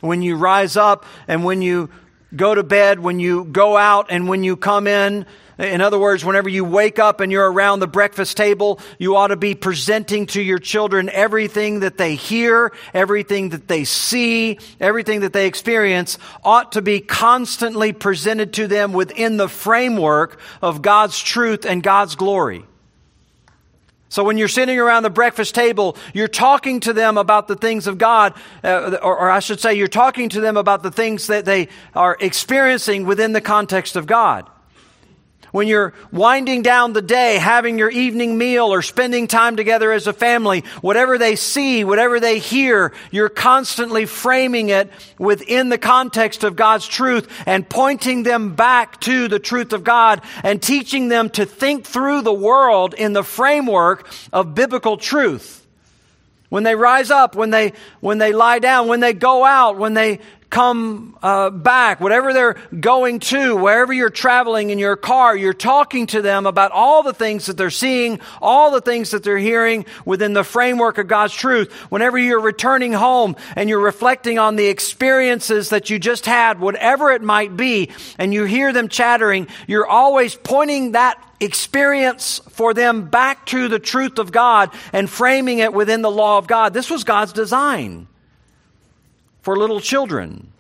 When 0.00 0.22
you 0.22 0.36
rise 0.36 0.76
up 0.76 1.04
and 1.26 1.42
when 1.42 1.62
you 1.62 1.90
go 2.36 2.54
to 2.54 2.62
bed, 2.62 3.00
when 3.00 3.18
you 3.18 3.44
go 3.44 3.76
out 3.76 4.06
and 4.10 4.28
when 4.28 4.44
you 4.44 4.56
come 4.56 4.86
in, 4.86 5.26
in 5.58 5.80
other 5.80 5.98
words, 5.98 6.24
whenever 6.24 6.48
you 6.48 6.64
wake 6.64 7.00
up 7.00 7.20
and 7.20 7.32
you're 7.32 7.50
around 7.50 7.80
the 7.80 7.88
breakfast 7.88 8.36
table, 8.36 8.78
you 8.96 9.16
ought 9.16 9.28
to 9.28 9.36
be 9.36 9.56
presenting 9.56 10.26
to 10.26 10.40
your 10.40 10.60
children 10.60 11.10
everything 11.10 11.80
that 11.80 11.98
they 11.98 12.14
hear, 12.14 12.72
everything 12.94 13.48
that 13.48 13.66
they 13.66 13.82
see, 13.82 14.60
everything 14.78 15.20
that 15.20 15.32
they 15.32 15.48
experience 15.48 16.16
ought 16.44 16.72
to 16.72 16.82
be 16.82 17.00
constantly 17.00 17.92
presented 17.92 18.52
to 18.52 18.68
them 18.68 18.92
within 18.92 19.36
the 19.36 19.48
framework 19.48 20.38
of 20.62 20.80
God's 20.80 21.18
truth 21.18 21.66
and 21.66 21.82
God's 21.82 22.14
glory. 22.14 22.64
So 24.10 24.22
when 24.22 24.38
you're 24.38 24.48
sitting 24.48 24.78
around 24.78 25.02
the 25.02 25.10
breakfast 25.10 25.56
table, 25.56 25.96
you're 26.14 26.28
talking 26.28 26.80
to 26.80 26.92
them 26.92 27.18
about 27.18 27.48
the 27.48 27.56
things 27.56 27.88
of 27.88 27.98
God, 27.98 28.34
uh, 28.62 28.96
or, 29.02 29.18
or 29.18 29.30
I 29.30 29.40
should 29.40 29.60
say, 29.60 29.74
you're 29.74 29.88
talking 29.88 30.28
to 30.30 30.40
them 30.40 30.56
about 30.56 30.84
the 30.84 30.90
things 30.92 31.26
that 31.26 31.44
they 31.44 31.68
are 31.94 32.16
experiencing 32.20 33.06
within 33.06 33.32
the 33.32 33.40
context 33.40 33.96
of 33.96 34.06
God. 34.06 34.48
When 35.50 35.66
you're 35.66 35.94
winding 36.12 36.62
down 36.62 36.92
the 36.92 37.02
day, 37.02 37.38
having 37.38 37.78
your 37.78 37.90
evening 37.90 38.36
meal 38.36 38.66
or 38.66 38.82
spending 38.82 39.26
time 39.26 39.56
together 39.56 39.92
as 39.92 40.06
a 40.06 40.12
family, 40.12 40.60
whatever 40.80 41.16
they 41.16 41.36
see, 41.36 41.84
whatever 41.84 42.20
they 42.20 42.38
hear, 42.38 42.92
you're 43.10 43.28
constantly 43.28 44.04
framing 44.04 44.68
it 44.68 44.90
within 45.18 45.70
the 45.70 45.78
context 45.78 46.44
of 46.44 46.56
God's 46.56 46.86
truth 46.86 47.28
and 47.46 47.68
pointing 47.68 48.24
them 48.24 48.54
back 48.54 49.00
to 49.02 49.28
the 49.28 49.38
truth 49.38 49.72
of 49.72 49.84
God 49.84 50.20
and 50.44 50.62
teaching 50.62 51.08
them 51.08 51.30
to 51.30 51.46
think 51.46 51.86
through 51.86 52.22
the 52.22 52.32
world 52.32 52.92
in 52.92 53.14
the 53.14 53.24
framework 53.24 54.06
of 54.32 54.54
biblical 54.54 54.96
truth. 54.96 55.66
When 56.50 56.62
they 56.62 56.74
rise 56.74 57.10
up, 57.10 57.34
when 57.34 57.50
they, 57.50 57.74
when 58.00 58.18
they 58.18 58.32
lie 58.32 58.58
down, 58.58 58.88
when 58.88 59.00
they 59.00 59.12
go 59.12 59.44
out, 59.44 59.76
when 59.76 59.92
they 59.92 60.20
come 60.50 61.18
uh, 61.22 61.50
back, 61.50 62.00
whatever 62.00 62.32
they're 62.32 62.56
going 62.80 63.20
to, 63.20 63.56
wherever 63.56 63.92
you're 63.92 64.10
traveling 64.10 64.70
in 64.70 64.78
your 64.78 64.96
car, 64.96 65.36
you're 65.36 65.52
talking 65.52 66.06
to 66.06 66.22
them 66.22 66.46
about 66.46 66.72
all 66.72 67.02
the 67.02 67.12
things 67.12 67.46
that 67.46 67.56
they're 67.56 67.70
seeing, 67.70 68.20
all 68.40 68.70
the 68.70 68.80
things 68.80 69.10
that 69.10 69.22
they're 69.22 69.38
hearing 69.38 69.84
within 70.04 70.32
the 70.32 70.44
framework 70.44 70.98
of 70.98 71.06
God's 71.06 71.34
truth. 71.34 71.72
Whenever 71.90 72.16
you're 72.16 72.40
returning 72.40 72.92
home 72.92 73.36
and 73.56 73.68
you're 73.68 73.78
reflecting 73.78 74.38
on 74.38 74.56
the 74.56 74.66
experiences 74.66 75.70
that 75.70 75.90
you 75.90 75.98
just 75.98 76.24
had, 76.24 76.60
whatever 76.60 77.10
it 77.10 77.22
might 77.22 77.56
be, 77.56 77.90
and 78.16 78.32
you 78.32 78.44
hear 78.44 78.72
them 78.72 78.88
chattering, 78.88 79.48
you're 79.66 79.86
always 79.86 80.34
pointing 80.34 80.92
that 80.92 81.22
experience 81.40 82.40
for 82.50 82.74
them 82.74 83.08
back 83.08 83.46
to 83.46 83.68
the 83.68 83.78
truth 83.78 84.18
of 84.18 84.32
God 84.32 84.70
and 84.92 85.08
framing 85.08 85.58
it 85.58 85.72
within 85.72 86.02
the 86.02 86.10
law 86.10 86.38
of 86.38 86.46
God. 86.46 86.72
This 86.72 86.90
was 86.90 87.04
God's 87.04 87.32
design 87.32 88.08
for 89.48 89.56
little 89.56 89.80
children. 89.80 90.52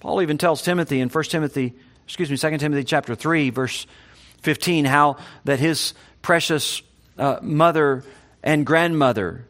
Paul 0.00 0.20
even 0.20 0.36
tells 0.36 0.60
Timothy 0.60 1.00
in 1.00 1.08
1 1.08 1.24
Timothy, 1.24 1.72
excuse 2.04 2.30
me, 2.30 2.36
2 2.36 2.58
Timothy 2.58 2.84
chapter 2.84 3.14
3, 3.14 3.48
verse 3.48 3.86
15, 4.42 4.84
how 4.84 5.16
that 5.44 5.58
his 5.58 5.94
precious 6.20 6.82
uh, 7.16 7.38
mother 7.40 8.04
and 8.42 8.66
grandmother 8.66 9.46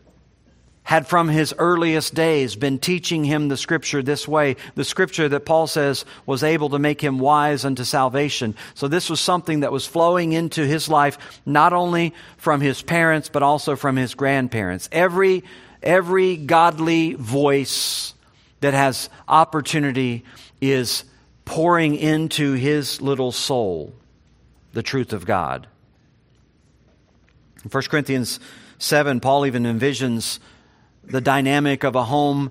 had 0.84 1.08
from 1.08 1.28
his 1.28 1.52
earliest 1.58 2.14
days 2.14 2.54
been 2.54 2.78
teaching 2.78 3.24
him 3.24 3.48
the 3.48 3.56
scripture 3.56 4.00
this 4.00 4.28
way, 4.28 4.54
the 4.76 4.84
scripture 4.84 5.28
that 5.28 5.44
Paul 5.44 5.66
says 5.66 6.04
was 6.24 6.44
able 6.44 6.68
to 6.68 6.78
make 6.78 7.00
him 7.00 7.18
wise 7.18 7.64
unto 7.64 7.82
salvation. 7.82 8.54
So 8.74 8.86
this 8.86 9.10
was 9.10 9.20
something 9.20 9.60
that 9.60 9.72
was 9.72 9.88
flowing 9.88 10.34
into 10.34 10.64
his 10.64 10.88
life, 10.88 11.18
not 11.44 11.72
only 11.72 12.14
from 12.36 12.60
his 12.60 12.80
parents, 12.80 13.28
but 13.28 13.42
also 13.42 13.74
from 13.74 13.96
his 13.96 14.14
grandparents. 14.14 14.88
Every 14.92 15.42
Every 15.82 16.36
godly 16.36 17.14
voice 17.14 18.14
that 18.60 18.74
has 18.74 19.10
opportunity 19.28 20.24
is 20.60 21.04
pouring 21.44 21.96
into 21.96 22.52
his 22.52 23.00
little 23.00 23.32
soul 23.32 23.92
the 24.72 24.82
truth 24.82 25.12
of 25.12 25.26
God. 25.26 25.66
In 27.64 27.70
1 27.70 27.82
Corinthians 27.84 28.40
7, 28.78 29.20
Paul 29.20 29.46
even 29.46 29.64
envisions 29.64 30.38
the 31.04 31.20
dynamic 31.20 31.84
of 31.84 31.96
a 31.96 32.04
home 32.04 32.50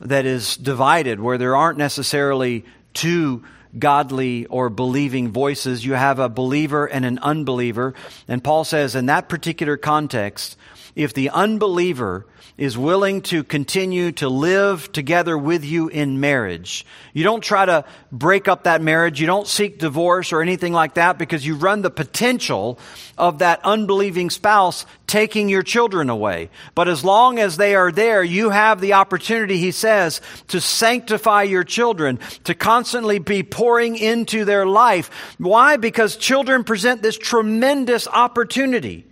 that 0.00 0.26
is 0.26 0.56
divided, 0.56 1.20
where 1.20 1.38
there 1.38 1.56
aren't 1.56 1.78
necessarily 1.78 2.64
two 2.92 3.44
godly 3.78 4.46
or 4.46 4.68
believing 4.68 5.30
voices. 5.30 5.84
You 5.84 5.94
have 5.94 6.18
a 6.18 6.28
believer 6.28 6.86
and 6.86 7.04
an 7.04 7.18
unbeliever. 7.20 7.94
And 8.28 8.42
Paul 8.42 8.64
says, 8.64 8.94
in 8.94 9.06
that 9.06 9.28
particular 9.28 9.76
context, 9.76 10.56
if 10.94 11.14
the 11.14 11.30
unbeliever 11.30 12.26
is 12.58 12.76
willing 12.76 13.22
to 13.22 13.42
continue 13.42 14.12
to 14.12 14.28
live 14.28 14.92
together 14.92 15.38
with 15.38 15.64
you 15.64 15.88
in 15.88 16.20
marriage. 16.20 16.84
You 17.14 17.24
don't 17.24 17.42
try 17.42 17.64
to 17.64 17.84
break 18.10 18.46
up 18.46 18.64
that 18.64 18.82
marriage. 18.82 19.20
You 19.20 19.26
don't 19.26 19.48
seek 19.48 19.78
divorce 19.78 20.32
or 20.32 20.42
anything 20.42 20.74
like 20.74 20.94
that 20.94 21.18
because 21.18 21.46
you 21.46 21.54
run 21.54 21.80
the 21.80 21.90
potential 21.90 22.78
of 23.16 23.38
that 23.38 23.60
unbelieving 23.64 24.28
spouse 24.28 24.84
taking 25.06 25.48
your 25.48 25.62
children 25.62 26.10
away. 26.10 26.50
But 26.74 26.88
as 26.88 27.04
long 27.04 27.38
as 27.38 27.56
they 27.56 27.74
are 27.74 27.90
there, 27.90 28.22
you 28.22 28.50
have 28.50 28.80
the 28.80 28.94
opportunity, 28.94 29.56
he 29.56 29.70
says, 29.70 30.20
to 30.48 30.60
sanctify 30.60 31.44
your 31.44 31.64
children, 31.64 32.18
to 32.44 32.54
constantly 32.54 33.18
be 33.18 33.42
pouring 33.42 33.96
into 33.96 34.44
their 34.44 34.66
life. 34.66 35.34
Why? 35.38 35.78
Because 35.78 36.16
children 36.16 36.64
present 36.64 37.02
this 37.02 37.16
tremendous 37.16 38.06
opportunity 38.06 39.06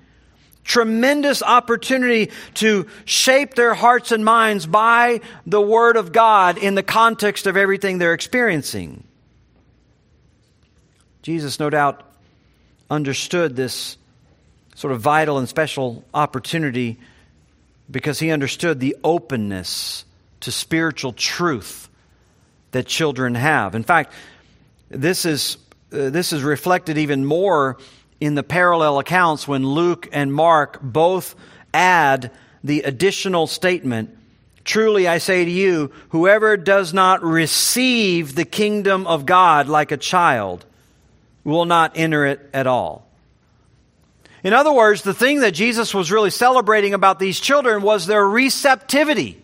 tremendous 0.64 1.42
opportunity 1.42 2.30
to 2.54 2.86
shape 3.04 3.54
their 3.54 3.74
hearts 3.74 4.12
and 4.12 4.24
minds 4.24 4.66
by 4.66 5.20
the 5.46 5.60
Word 5.60 5.96
of 5.96 6.12
God 6.12 6.58
in 6.58 6.74
the 6.74 6.82
context 6.82 7.46
of 7.46 7.56
everything 7.56 7.98
they're 7.98 8.14
experiencing. 8.14 9.04
Jesus, 11.22 11.58
no 11.60 11.70
doubt, 11.70 12.02
understood 12.88 13.56
this 13.56 13.96
sort 14.74 14.92
of 14.92 15.00
vital 15.00 15.38
and 15.38 15.48
special 15.48 16.04
opportunity 16.14 16.98
because 17.90 18.18
he 18.18 18.30
understood 18.30 18.80
the 18.80 18.96
openness 19.04 20.04
to 20.40 20.50
spiritual 20.50 21.12
truth 21.12 21.88
that 22.70 22.86
children 22.86 23.34
have. 23.34 23.74
In 23.74 23.82
fact, 23.82 24.12
this 24.88 25.24
is, 25.24 25.56
uh, 25.92 26.10
this 26.10 26.32
is 26.32 26.42
reflected 26.42 26.98
even 26.98 27.24
more 27.24 27.78
in 28.20 28.34
the 28.34 28.42
parallel 28.42 28.98
accounts 28.98 29.48
when 29.48 29.66
Luke 29.66 30.08
and 30.12 30.32
Mark 30.32 30.78
both 30.82 31.34
add 31.72 32.30
the 32.62 32.82
additional 32.82 33.46
statement 33.46 34.16
Truly 34.62 35.08
I 35.08 35.18
say 35.18 35.44
to 35.44 35.50
you, 35.50 35.90
whoever 36.10 36.56
does 36.56 36.92
not 36.92 37.22
receive 37.22 38.34
the 38.34 38.44
kingdom 38.44 39.06
of 39.06 39.26
God 39.26 39.68
like 39.68 39.90
a 39.90 39.96
child 39.96 40.64
will 41.44 41.64
not 41.64 41.92
enter 41.96 42.26
it 42.26 42.48
at 42.52 42.66
all. 42.66 43.06
In 44.44 44.52
other 44.52 44.72
words, 44.72 45.02
the 45.02 45.14
thing 45.14 45.40
that 45.40 45.52
Jesus 45.52 45.94
was 45.94 46.12
really 46.12 46.30
celebrating 46.30 46.94
about 46.94 47.18
these 47.18 47.40
children 47.40 47.82
was 47.82 48.06
their 48.06 48.24
receptivity 48.24 49.39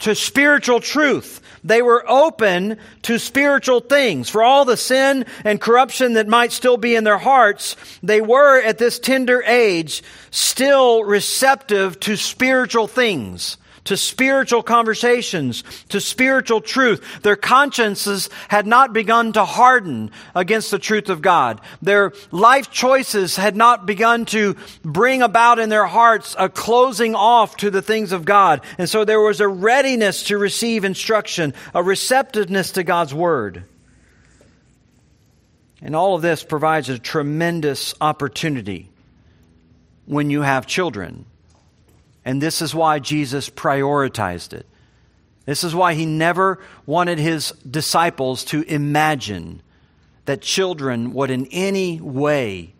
to 0.00 0.14
spiritual 0.14 0.80
truth. 0.80 1.40
They 1.62 1.82
were 1.82 2.04
open 2.08 2.78
to 3.02 3.18
spiritual 3.18 3.80
things. 3.80 4.28
For 4.28 4.42
all 4.42 4.64
the 4.64 4.76
sin 4.76 5.26
and 5.44 5.60
corruption 5.60 6.14
that 6.14 6.26
might 6.26 6.52
still 6.52 6.76
be 6.76 6.94
in 6.94 7.04
their 7.04 7.18
hearts, 7.18 7.76
they 8.02 8.20
were 8.20 8.60
at 8.60 8.78
this 8.78 8.98
tender 8.98 9.42
age 9.42 10.02
still 10.30 11.04
receptive 11.04 12.00
to 12.00 12.16
spiritual 12.16 12.86
things 12.86 13.58
to 13.90 13.96
spiritual 13.96 14.62
conversations, 14.62 15.64
to 15.88 16.00
spiritual 16.00 16.60
truth. 16.60 17.22
Their 17.22 17.34
consciences 17.34 18.30
had 18.46 18.64
not 18.64 18.92
begun 18.92 19.32
to 19.32 19.44
harden 19.44 20.12
against 20.32 20.70
the 20.70 20.78
truth 20.78 21.08
of 21.08 21.20
God. 21.20 21.60
Their 21.82 22.12
life 22.30 22.70
choices 22.70 23.34
had 23.34 23.56
not 23.56 23.86
begun 23.86 24.26
to 24.26 24.54
bring 24.84 25.22
about 25.22 25.58
in 25.58 25.70
their 25.70 25.86
hearts 25.86 26.36
a 26.38 26.48
closing 26.48 27.16
off 27.16 27.56
to 27.56 27.70
the 27.72 27.82
things 27.82 28.12
of 28.12 28.24
God. 28.24 28.60
And 28.78 28.88
so 28.88 29.04
there 29.04 29.20
was 29.20 29.40
a 29.40 29.48
readiness 29.48 30.22
to 30.24 30.38
receive 30.38 30.84
instruction, 30.84 31.52
a 31.74 31.82
receptiveness 31.82 32.70
to 32.72 32.84
God's 32.84 33.12
word. 33.12 33.64
And 35.82 35.96
all 35.96 36.14
of 36.14 36.22
this 36.22 36.44
provides 36.44 36.88
a 36.90 36.98
tremendous 37.00 37.92
opportunity 38.00 38.88
when 40.06 40.30
you 40.30 40.42
have 40.42 40.68
children. 40.68 41.26
And 42.24 42.40
this 42.40 42.60
is 42.60 42.74
why 42.74 42.98
Jesus 42.98 43.48
prioritized 43.48 44.52
it. 44.52 44.66
This 45.46 45.64
is 45.64 45.74
why 45.74 45.94
he 45.94 46.06
never 46.06 46.60
wanted 46.86 47.18
his 47.18 47.52
disciples 47.68 48.44
to 48.46 48.62
imagine 48.62 49.62
that 50.26 50.42
children 50.42 51.12
would 51.14 51.30
in 51.30 51.46
any 51.46 52.00
way 52.00 52.72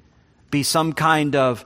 be 0.51 0.63
some 0.63 0.93
kind 0.93 1.35
of 1.35 1.65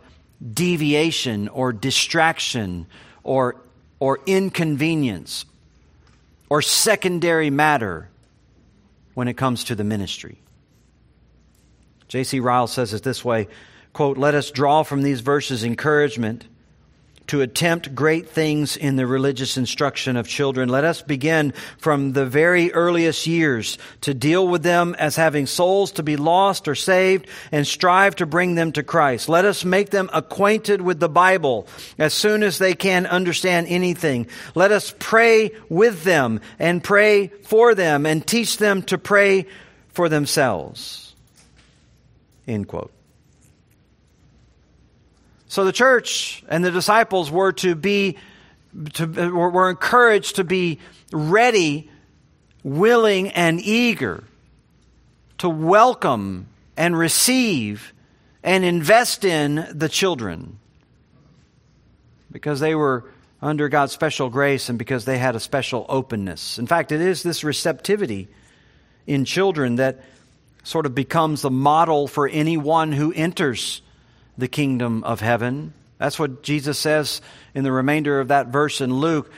deviation 0.53 1.49
or 1.49 1.73
distraction 1.73 2.87
or, 3.23 3.57
or 3.99 4.21
inconvenience 4.27 5.45
or 6.49 6.63
secondary 6.63 7.51
matter 7.51 8.09
when 9.15 9.29
it 9.29 9.35
comes 9.35 9.65
to 9.65 9.75
the 9.75 9.85
ministry. 9.85 10.39
J.C. 12.09 12.41
Ryle 12.41 12.67
says 12.67 12.95
it 12.95 13.03
this 13.03 13.25
way 13.25 13.49
quote, 13.93 14.19
Let 14.19 14.35
us 14.35 14.51
draw 14.51 14.83
from 14.83 15.03
these 15.03 15.21
verses 15.21 15.65
encouragement 15.65 16.45
to 17.27 17.41
attempt 17.41 17.95
great 17.95 18.29
things 18.29 18.77
in 18.77 18.97
the 18.97 19.07
religious 19.07 19.57
instruction 19.57 20.17
of 20.17 20.29
children. 20.29 20.69
Let 20.69 20.85
us 20.85 21.03
begin 21.03 21.53
from 21.79 22.13
the 22.13 22.27
very 22.27 22.73
earliest 22.73 23.27
years 23.27 23.79
to 24.03 24.15
deal 24.15 24.47
with 24.47 24.63
them 24.63 24.95
as 24.99 25.17
having 25.17 25.47
souls 25.47 25.93
to 25.93 26.03
be 26.03 26.17
lost 26.17 26.69
or 26.69 26.75
saved 26.75 27.27
and 27.51 27.67
strive 27.67 28.17
to 28.17 28.27
bring 28.27 28.55
them 28.55 28.73
to 28.73 28.83
Christ. 28.83 29.29
Let 29.29 29.45
us 29.45 29.65
make 29.65 29.91
them 29.91 30.11
acquainted 30.13 30.81
with 30.81 31.01
the 31.01 31.09
Bible 31.09 31.67
as 31.99 32.15
soon 32.15 32.43
as 32.43 32.59
they 32.59 32.75
can 32.75 33.07
understand 33.07 33.67
anything. 33.69 34.27
Let 34.55 34.73
us 34.73 34.95
pray 34.99 35.51
with 35.69 36.05
them 36.05 36.41
and 36.59 36.85
pray 36.85 37.29
for 37.45 37.75
them 37.75 38.07
and 38.07 38.27
teach 38.27 38.59
them 38.59 38.83
to 38.85 38.99
pray 38.99 39.47
for 39.89 40.09
themselves. 40.09 41.15
End 42.47 42.69
quote. 42.69 42.94
So 45.55 45.65
the 45.65 45.71
church 45.71 46.43
and 46.49 46.65
the 46.65 46.73
disciples 46.73 47.31
were 47.31 47.53
to 47.53 47.77
be, 47.77 48.17
to, 48.95 49.07
were 49.31 49.71
encouraged 49.71 50.35
to 50.35 50.43
be 50.43 50.81
ready, 51.13 51.89
willing, 52.65 53.29
and 53.29 53.61
eager 53.61 54.25
to 55.39 55.49
welcome 55.49 56.49
and 56.77 56.99
receive 56.99 57.95
and 58.43 58.65
invest 58.65 59.25
in 59.25 59.65
the 59.71 59.89
children 59.89 60.59
because 62.33 62.59
they 62.59 62.75
were 62.75 63.05
under 63.41 63.69
God's 63.69 63.93
special 63.93 64.31
grace 64.31 64.69
and 64.69 64.77
because 64.77 65.05
they 65.05 65.19
had 65.19 65.37
a 65.37 65.41
special 65.41 65.87
openness. 65.89 66.59
In 66.59 66.67
fact, 66.67 66.91
it 66.91 67.01
is 67.01 67.23
this 67.23 67.45
receptivity 67.45 68.27
in 69.07 69.25
children 69.25 69.77
that 69.77 70.01
sort 70.65 70.85
of 70.85 70.97
becomes 70.97 71.43
the 71.43 71.51
model 71.51 72.09
for 72.09 72.27
anyone 72.27 72.91
who 72.91 73.13
enters 73.13 73.83
the 74.37 74.49
kingdom 74.49 75.05
of 75.05 75.21
heaven. 75.21 75.73
That's 75.99 76.19
what 76.19 76.43
Jesus 76.43 76.79
says 76.79 77.21
in 77.55 77.65
the 77.65 77.73
remainder 77.73 78.21
of 78.21 78.29
that 78.29 78.49
verse 78.49 78.81
in 78.81 78.93
Luke 78.93 79.31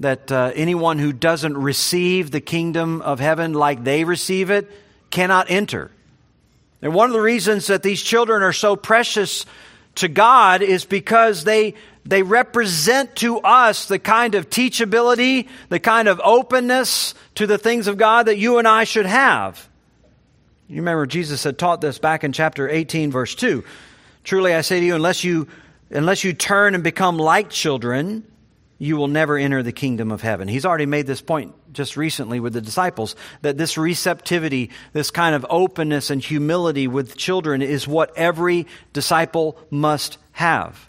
that 0.00 0.30
uh, 0.30 0.52
anyone 0.54 0.98
who 0.98 1.12
doesn't 1.12 1.56
receive 1.56 2.30
the 2.30 2.40
kingdom 2.40 3.00
of 3.02 3.20
heaven 3.20 3.52
like 3.52 3.84
they 3.84 4.04
receive 4.04 4.50
it 4.50 4.70
cannot 5.10 5.50
enter. 5.50 5.90
And 6.82 6.92
one 6.92 7.08
of 7.08 7.14
the 7.14 7.20
reasons 7.20 7.68
that 7.68 7.82
these 7.82 8.02
children 8.02 8.42
are 8.42 8.52
so 8.52 8.76
precious 8.76 9.46
to 9.96 10.08
God 10.08 10.62
is 10.62 10.84
because 10.84 11.44
they 11.44 11.74
they 12.06 12.22
represent 12.22 13.16
to 13.16 13.38
us 13.38 13.86
the 13.86 13.98
kind 13.98 14.34
of 14.34 14.50
teachability, 14.50 15.48
the 15.70 15.80
kind 15.80 16.06
of 16.06 16.20
openness 16.22 17.14
to 17.36 17.46
the 17.46 17.56
things 17.56 17.86
of 17.86 17.96
God 17.96 18.26
that 18.26 18.36
you 18.36 18.58
and 18.58 18.68
I 18.68 18.84
should 18.84 19.06
have. 19.06 19.66
You 20.68 20.76
remember 20.76 21.06
Jesus 21.06 21.44
had 21.44 21.56
taught 21.58 21.80
this 21.80 21.98
back 21.98 22.22
in 22.22 22.32
chapter 22.32 22.68
18, 22.68 23.10
verse 23.10 23.34
2. 23.34 23.64
Truly 24.24 24.54
I 24.54 24.62
say 24.62 24.80
to 24.80 24.86
you, 24.86 24.94
unless 24.94 25.22
you, 25.22 25.46
unless 25.90 26.24
you 26.24 26.32
turn 26.32 26.74
and 26.74 26.82
become 26.82 27.18
like 27.18 27.50
children, 27.50 28.24
you 28.78 28.96
will 28.96 29.08
never 29.08 29.38
enter 29.38 29.62
the 29.62 29.72
kingdom 29.72 30.10
of 30.10 30.22
heaven. 30.22 30.48
He's 30.48 30.64
already 30.64 30.86
made 30.86 31.06
this 31.06 31.20
point 31.20 31.54
just 31.72 31.96
recently 31.96 32.40
with 32.40 32.52
the 32.52 32.60
disciples 32.60 33.16
that 33.42 33.58
this 33.58 33.76
receptivity, 33.76 34.70
this 34.92 35.10
kind 35.10 35.34
of 35.34 35.46
openness 35.50 36.10
and 36.10 36.22
humility 36.22 36.88
with 36.88 37.16
children 37.16 37.62
is 37.62 37.86
what 37.86 38.16
every 38.16 38.66
disciple 38.92 39.58
must 39.70 40.18
have. 40.32 40.88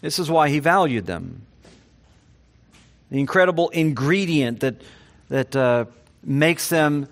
This 0.00 0.18
is 0.18 0.30
why 0.30 0.48
he 0.48 0.58
valued 0.58 1.06
them. 1.06 1.42
The 3.10 3.20
incredible 3.20 3.68
ingredient 3.70 4.60
that, 4.60 4.80
that 5.28 5.54
uh, 5.54 5.84
makes 6.22 6.68
them 6.68 7.08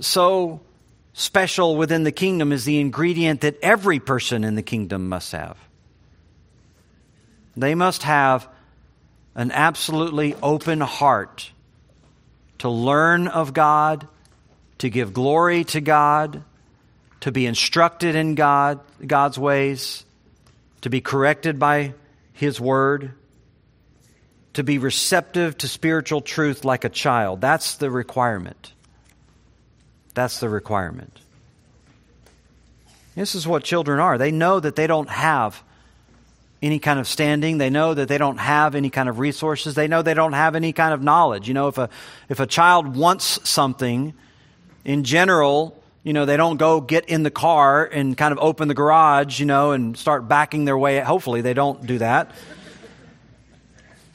so 0.00 0.60
special 1.18 1.76
within 1.76 2.04
the 2.04 2.12
kingdom 2.12 2.52
is 2.52 2.64
the 2.64 2.78
ingredient 2.78 3.40
that 3.40 3.58
every 3.60 3.98
person 3.98 4.44
in 4.44 4.54
the 4.54 4.62
kingdom 4.62 5.08
must 5.08 5.32
have. 5.32 5.58
They 7.56 7.74
must 7.74 8.04
have 8.04 8.48
an 9.34 9.50
absolutely 9.50 10.36
open 10.40 10.80
heart 10.80 11.50
to 12.58 12.68
learn 12.68 13.26
of 13.26 13.52
God, 13.52 14.06
to 14.78 14.88
give 14.88 15.12
glory 15.12 15.64
to 15.64 15.80
God, 15.80 16.44
to 17.20 17.32
be 17.32 17.46
instructed 17.46 18.14
in 18.14 18.36
God, 18.36 18.78
God's 19.04 19.38
ways, 19.38 20.04
to 20.82 20.90
be 20.90 21.00
corrected 21.00 21.58
by 21.58 21.94
His 22.32 22.60
Word, 22.60 23.12
to 24.52 24.62
be 24.62 24.78
receptive 24.78 25.58
to 25.58 25.68
spiritual 25.68 26.20
truth 26.20 26.64
like 26.64 26.84
a 26.84 26.88
child. 26.88 27.40
That's 27.40 27.74
the 27.74 27.90
requirement. 27.90 28.72
That's 30.18 30.40
the 30.40 30.48
requirement. 30.48 31.16
This 33.14 33.36
is 33.36 33.46
what 33.46 33.62
children 33.62 34.00
are. 34.00 34.18
They 34.18 34.32
know 34.32 34.58
that 34.58 34.74
they 34.74 34.88
don't 34.88 35.08
have 35.08 35.62
any 36.60 36.80
kind 36.80 36.98
of 36.98 37.06
standing. 37.06 37.58
They 37.58 37.70
know 37.70 37.94
that 37.94 38.08
they 38.08 38.18
don't 38.18 38.38
have 38.38 38.74
any 38.74 38.90
kind 38.90 39.08
of 39.08 39.20
resources. 39.20 39.76
They 39.76 39.86
know 39.86 40.02
they 40.02 40.14
don't 40.14 40.32
have 40.32 40.56
any 40.56 40.72
kind 40.72 40.92
of 40.92 41.04
knowledge. 41.04 41.46
You 41.46 41.54
know, 41.54 41.68
if 41.68 41.78
a, 41.78 41.88
if 42.28 42.40
a 42.40 42.48
child 42.48 42.96
wants 42.96 43.48
something, 43.48 44.12
in 44.84 45.04
general, 45.04 45.80
you 46.02 46.12
know, 46.12 46.24
they 46.24 46.36
don't 46.36 46.56
go 46.56 46.80
get 46.80 47.04
in 47.04 47.22
the 47.22 47.30
car 47.30 47.84
and 47.84 48.18
kind 48.18 48.32
of 48.32 48.40
open 48.40 48.66
the 48.66 48.74
garage, 48.74 49.38
you 49.38 49.46
know, 49.46 49.70
and 49.70 49.96
start 49.96 50.26
backing 50.26 50.64
their 50.64 50.76
way. 50.76 50.98
Hopefully, 50.98 51.42
they 51.42 51.54
don't 51.54 51.86
do 51.86 51.98
that. 51.98 52.32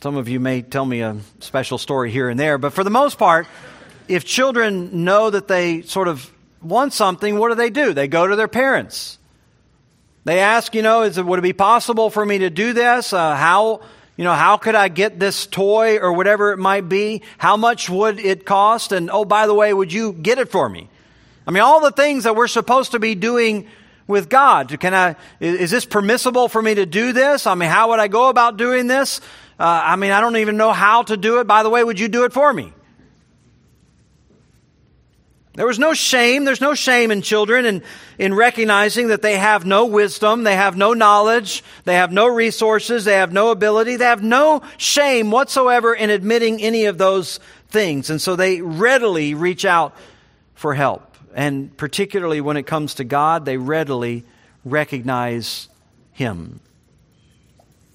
Some 0.02 0.18
of 0.18 0.28
you 0.28 0.42
may 0.42 0.64
tell 0.64 0.86
me 0.86 1.00
a 1.00 1.16
special 1.40 1.78
story 1.78 2.12
here 2.12 2.28
and 2.28 2.38
there, 2.38 2.58
but 2.58 2.74
for 2.74 2.84
the 2.84 2.90
most 2.90 3.18
part, 3.18 3.48
if 4.08 4.26
children 4.26 5.04
know 5.04 5.30
that 5.30 5.48
they 5.48 5.82
sort 5.82 6.08
of 6.08 6.30
want 6.62 6.94
something, 6.94 7.38
what 7.38 7.50
do 7.50 7.56
they 7.56 7.70
do? 7.70 7.94
They 7.94 8.08
go 8.08 8.28
to 8.28 8.36
their 8.36 8.48
parents. 8.48 9.18
They 10.26 10.40
ask, 10.40 10.74
you 10.74 10.82
know, 10.82 11.04
is 11.04 11.18
it, 11.18 11.26
would 11.26 11.40
it 11.40 11.44
be 11.44 11.54
possible 11.54 12.10
for 12.10 12.26
me 12.26 12.40
to 12.40 12.50
do 12.50 12.74
this? 12.74 13.12
Uh, 13.12 13.36
how, 13.36 13.82
you 14.16 14.24
know, 14.24 14.34
how 14.34 14.58
could 14.58 14.76
I 14.76 14.88
get 14.88 15.20
this 15.20 15.46
toy 15.46 15.98
or 15.98 16.14
whatever 16.14 16.54
it 16.54 16.58
might 16.58 16.88
be? 16.88 17.22
How 17.38 17.58
much 17.58 17.90
would 17.90 18.20
it 18.20 18.46
cost? 18.46 18.92
And 18.92 19.10
oh, 19.12 19.26
by 19.26 19.48
the 19.48 19.54
way, 19.54 19.74
would 19.74 19.92
you 19.92 20.14
get 20.14 20.38
it 20.38 20.50
for 20.50 20.70
me? 20.70 20.90
I 21.46 21.52
mean, 21.52 21.62
all 21.62 21.82
the 21.82 21.92
things 21.92 22.24
that 22.24 22.36
we're 22.36 22.48
supposed 22.48 22.92
to 22.92 23.00
be 23.00 23.16
doing 23.16 23.68
with 24.08 24.30
God. 24.30 24.78
Can 24.80 24.94
I, 24.94 25.16
is 25.40 25.72
this 25.72 25.86
permissible 25.86 26.48
for 26.48 26.62
me 26.62 26.76
to 26.76 26.86
do 26.86 27.12
this? 27.12 27.48
I 27.48 27.56
mean, 27.56 27.70
how 27.70 27.90
would 27.90 28.00
I 28.00 28.08
go 28.08 28.30
about 28.30 28.58
doing 28.58 28.88
this? 28.88 29.20
Uh, 29.60 29.82
I 29.84 29.96
mean, 29.98 30.12
I 30.12 30.22
don't 30.22 30.38
even 30.38 30.58
know 30.58 30.72
how 30.72 31.04
to 31.04 31.18
do 31.18 31.40
it. 31.40 31.48
By 31.48 31.64
the 31.64 31.70
way, 31.70 31.84
would 31.84 32.00
you 32.00 32.08
do 32.08 32.24
it 32.24 32.34
for 32.34 32.52
me? 32.52 32.74
There 35.56 35.68
was 35.68 35.78
no 35.78 35.94
shame. 35.94 36.46
There's 36.46 36.62
no 36.62 36.74
shame 36.74 37.12
in 37.12 37.22
children 37.22 37.66
in, 37.66 37.84
in 38.18 38.34
recognizing 38.34 39.10
that 39.10 39.22
they 39.22 39.38
have 39.38 39.66
no 39.66 39.86
wisdom, 39.86 40.44
they 40.44 40.56
have 40.56 40.76
no 40.76 40.94
knowledge, 40.94 41.64
they 41.84 41.94
have 41.94 42.12
no 42.12 42.28
resources, 42.28 43.06
they 43.06 43.14
have 43.14 43.32
no 43.32 43.52
ability, 43.52 43.98
they 43.98 44.06
have 44.06 44.24
no 44.24 44.64
shame 44.78 45.30
whatsoever 45.30 45.94
in 45.94 46.10
admitting 46.10 46.60
any 46.62 46.86
of 46.86 46.98
those 46.98 47.40
things. 47.70 48.10
And 48.10 48.20
so 48.20 48.36
they 48.36 48.62
readily 48.62 49.36
reach 49.36 49.64
out 49.64 49.96
for 50.56 50.74
help. 50.74 51.18
And 51.36 51.76
particularly 51.78 52.42
when 52.42 52.58
it 52.58 52.64
comes 52.64 52.96
to 52.96 53.04
God, 53.04 53.46
they 53.46 53.58
readily 53.58 54.24
recognize 54.66 55.70
Him. 56.14 56.62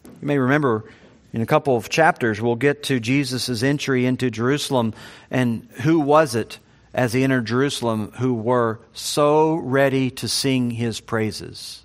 You 0.05 0.27
may 0.27 0.39
remember 0.39 0.85
in 1.33 1.41
a 1.41 1.47
couple 1.47 1.77
of 1.77 1.89
chapters, 1.89 2.41
we'll 2.41 2.57
get 2.57 2.85
to 2.85 3.01
Jesus' 3.01 3.65
entry 3.65 4.07
into 4.07 4.31
Jerusalem 4.31 4.95
and 5.31 5.69
who 5.83 5.99
was 5.99 6.37
it? 6.37 6.59
As 6.95 7.13
he 7.13 7.23
entered 7.23 7.47
Jerusalem 7.47 8.13
who 8.19 8.35
were 8.35 8.81
so 8.93 9.55
ready 9.55 10.11
to 10.13 10.29
sing 10.29 10.71
his 10.71 11.01
praises. 11.01 11.85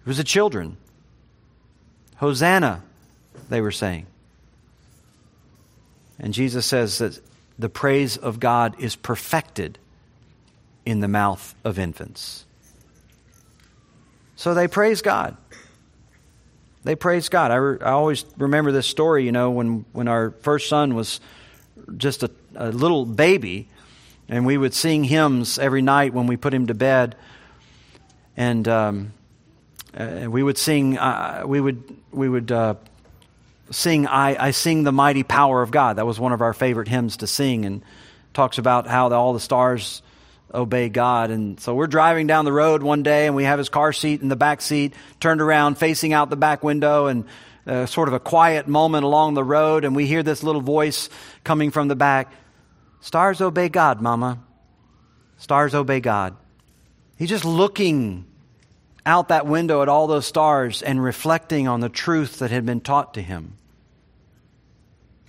It 0.00 0.08
was 0.08 0.16
the 0.16 0.24
children. 0.24 0.76
Hosanna 2.16 2.82
they 3.48 3.60
were 3.60 3.72
saying. 3.72 4.06
And 6.18 6.32
Jesus 6.32 6.66
says 6.66 6.98
that 6.98 7.20
the 7.58 7.68
praise 7.68 8.16
of 8.16 8.40
God 8.40 8.76
is 8.78 8.96
perfected 8.96 9.78
in 10.84 11.00
the 11.00 11.08
mouth 11.08 11.54
of 11.64 11.78
infants. 11.78 12.44
So 14.36 14.54
they 14.54 14.68
praise 14.68 15.02
God. 15.02 15.36
They 16.84 16.96
praise 16.96 17.28
God. 17.28 17.50
I, 17.50 17.56
re- 17.56 17.78
I 17.80 17.90
always 17.90 18.24
remember 18.36 18.72
this 18.72 18.86
story, 18.86 19.24
you 19.24 19.32
know, 19.32 19.50
when, 19.50 19.84
when 19.92 20.08
our 20.08 20.30
first 20.40 20.68
son 20.68 20.94
was 20.94 21.20
just 21.96 22.22
a, 22.22 22.30
a 22.56 22.72
little 22.72 23.04
baby, 23.06 23.68
and 24.32 24.46
we 24.46 24.56
would 24.56 24.72
sing 24.72 25.04
hymns 25.04 25.58
every 25.58 25.82
night 25.82 26.14
when 26.14 26.26
we 26.26 26.38
put 26.38 26.54
him 26.54 26.68
to 26.68 26.74
bed. 26.74 27.16
And 28.34 28.66
um, 28.66 29.12
uh, 29.94 30.26
we 30.26 30.42
would 30.42 30.56
sing, 30.56 30.96
uh, 30.96 31.42
we 31.44 31.60
would, 31.60 31.82
we 32.10 32.30
would 32.30 32.50
uh, 32.50 32.76
sing, 33.70 34.06
I, 34.06 34.46
I 34.46 34.50
Sing 34.52 34.84
the 34.84 34.92
Mighty 34.92 35.22
Power 35.22 35.60
of 35.60 35.70
God. 35.70 35.96
That 35.96 36.06
was 36.06 36.18
one 36.18 36.32
of 36.32 36.40
our 36.40 36.54
favorite 36.54 36.88
hymns 36.88 37.18
to 37.18 37.26
sing, 37.26 37.66
and 37.66 37.82
talks 38.32 38.56
about 38.56 38.86
how 38.86 39.10
the, 39.10 39.16
all 39.16 39.34
the 39.34 39.40
stars 39.40 40.00
obey 40.54 40.88
God. 40.88 41.30
And 41.30 41.60
so 41.60 41.74
we're 41.74 41.86
driving 41.86 42.26
down 42.26 42.46
the 42.46 42.54
road 42.54 42.82
one 42.82 43.02
day, 43.02 43.26
and 43.26 43.36
we 43.36 43.44
have 43.44 43.58
his 43.58 43.68
car 43.68 43.92
seat 43.92 44.22
in 44.22 44.28
the 44.28 44.36
back 44.36 44.62
seat, 44.62 44.94
turned 45.20 45.42
around, 45.42 45.76
facing 45.76 46.14
out 46.14 46.30
the 46.30 46.36
back 46.36 46.64
window, 46.64 47.04
and 47.04 47.26
uh, 47.66 47.84
sort 47.84 48.08
of 48.08 48.14
a 48.14 48.20
quiet 48.20 48.66
moment 48.66 49.04
along 49.04 49.34
the 49.34 49.44
road, 49.44 49.84
and 49.84 49.94
we 49.94 50.06
hear 50.06 50.22
this 50.22 50.42
little 50.42 50.62
voice 50.62 51.10
coming 51.44 51.70
from 51.70 51.88
the 51.88 51.96
back 51.96 52.32
Stars 53.02 53.40
obey 53.40 53.68
God, 53.68 54.00
Mama. 54.00 54.38
Stars 55.36 55.74
obey 55.74 55.98
God. 55.98 56.36
He's 57.16 57.28
just 57.28 57.44
looking 57.44 58.24
out 59.04 59.28
that 59.28 59.44
window 59.44 59.82
at 59.82 59.88
all 59.88 60.06
those 60.06 60.24
stars 60.24 60.82
and 60.82 61.02
reflecting 61.02 61.66
on 61.66 61.80
the 61.80 61.88
truth 61.88 62.38
that 62.38 62.52
had 62.52 62.64
been 62.64 62.80
taught 62.80 63.14
to 63.14 63.22
him 63.22 63.58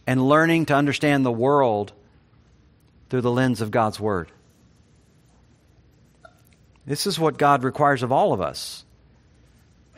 and 0.05 0.30
learning 0.30 0.67
to 0.67 0.76
understand 0.76 1.26
the 1.26 1.32
world 1.32 1.93
through 3.09 3.21
the 3.21 3.32
lens 3.32 3.59
of 3.59 3.71
God's 3.71 3.99
Word. 3.99 4.32
This 6.86 7.07
is 7.07 7.19
what 7.19 7.39
God 7.39 7.63
requires 7.63 8.03
of 8.03 8.11
all 8.11 8.34
of 8.34 8.41
us. 8.41 8.86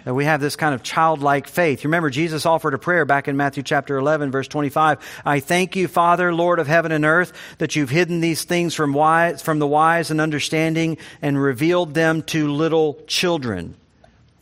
That 0.06 0.14
we 0.14 0.26
have 0.26 0.40
this 0.40 0.56
kind 0.56 0.74
of 0.74 0.84
childlike 0.84 1.48
faith. 1.48 1.84
You 1.84 1.90
remember, 1.90 2.10
Jesus 2.10 2.46
offered 2.46 2.74
a 2.74 2.78
prayer 2.78 3.06
back 3.06 3.28
in 3.28 3.36
Matthew 3.36 3.64
chapter 3.64 3.98
11, 3.98 4.32
verse 4.32 4.48
25. 4.48 5.00
I 5.26 5.40
thank 5.40 5.76
you, 5.76 5.88
Father, 5.88 6.34
Lord 6.34 6.60
of 6.60 6.68
heaven 6.68 6.92
and 6.92 7.04
earth, 7.04 7.34
that 7.58 7.76
you've 7.76 7.90
hidden 7.90 8.22
these 8.22 8.44
things 8.44 8.76
from, 8.76 8.94
wise, 8.94 9.42
from 9.42 9.60
the 9.60 9.68
wise 9.68 10.12
and 10.12 10.22
understanding 10.22 10.98
and 11.22 11.42
revealed 11.42 11.96
them 11.96 12.22
to 12.24 12.52
little 12.52 13.00
children. 13.08 13.76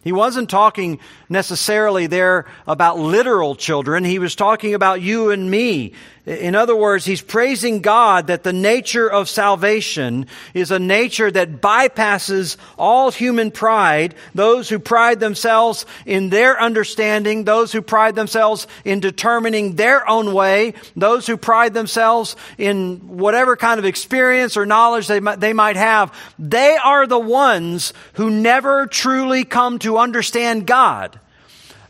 He 0.03 0.11
wasn't 0.11 0.49
talking 0.49 0.99
necessarily 1.29 2.07
there 2.07 2.45
about 2.67 2.99
literal 2.99 3.55
children. 3.55 4.03
He 4.03 4.19
was 4.19 4.35
talking 4.35 4.73
about 4.73 5.01
you 5.01 5.31
and 5.31 5.49
me. 5.49 5.93
In 6.25 6.55
other 6.55 6.75
words, 6.75 7.03
he's 7.03 7.21
praising 7.21 7.81
God 7.81 8.27
that 8.27 8.43
the 8.43 8.53
nature 8.53 9.11
of 9.11 9.27
salvation 9.27 10.27
is 10.53 10.71
a 10.71 10.79
nature 10.79 11.29
that 11.29 11.59
bypasses 11.59 12.55
all 12.77 13.11
human 13.11 13.51
pride, 13.51 14.15
those 14.33 14.69
who 14.69 14.79
pride 14.79 15.19
themselves 15.19 15.85
in 16.05 16.29
their 16.29 16.61
understanding, 16.61 17.43
those 17.43 17.73
who 17.73 17.81
pride 17.81 18.15
themselves 18.15 18.67
in 18.85 19.01
determining 19.01 19.75
their 19.75 20.09
own 20.09 20.33
way, 20.33 20.75
those 20.95 21.27
who 21.27 21.35
pride 21.35 21.73
themselves 21.73 22.37
in 22.57 22.99
whatever 23.17 23.57
kind 23.57 23.77
of 23.77 23.85
experience 23.85 24.55
or 24.55 24.65
knowledge 24.65 25.07
they 25.07 25.19
might, 25.19 25.41
they 25.41 25.51
might 25.51 25.75
have. 25.75 26.17
They 26.39 26.77
are 26.81 27.05
the 27.05 27.19
ones 27.19 27.91
who 28.13 28.29
never 28.29 28.87
truly 28.87 29.43
come 29.43 29.77
to 29.79 29.92
understand 29.97 30.67
God. 30.67 31.19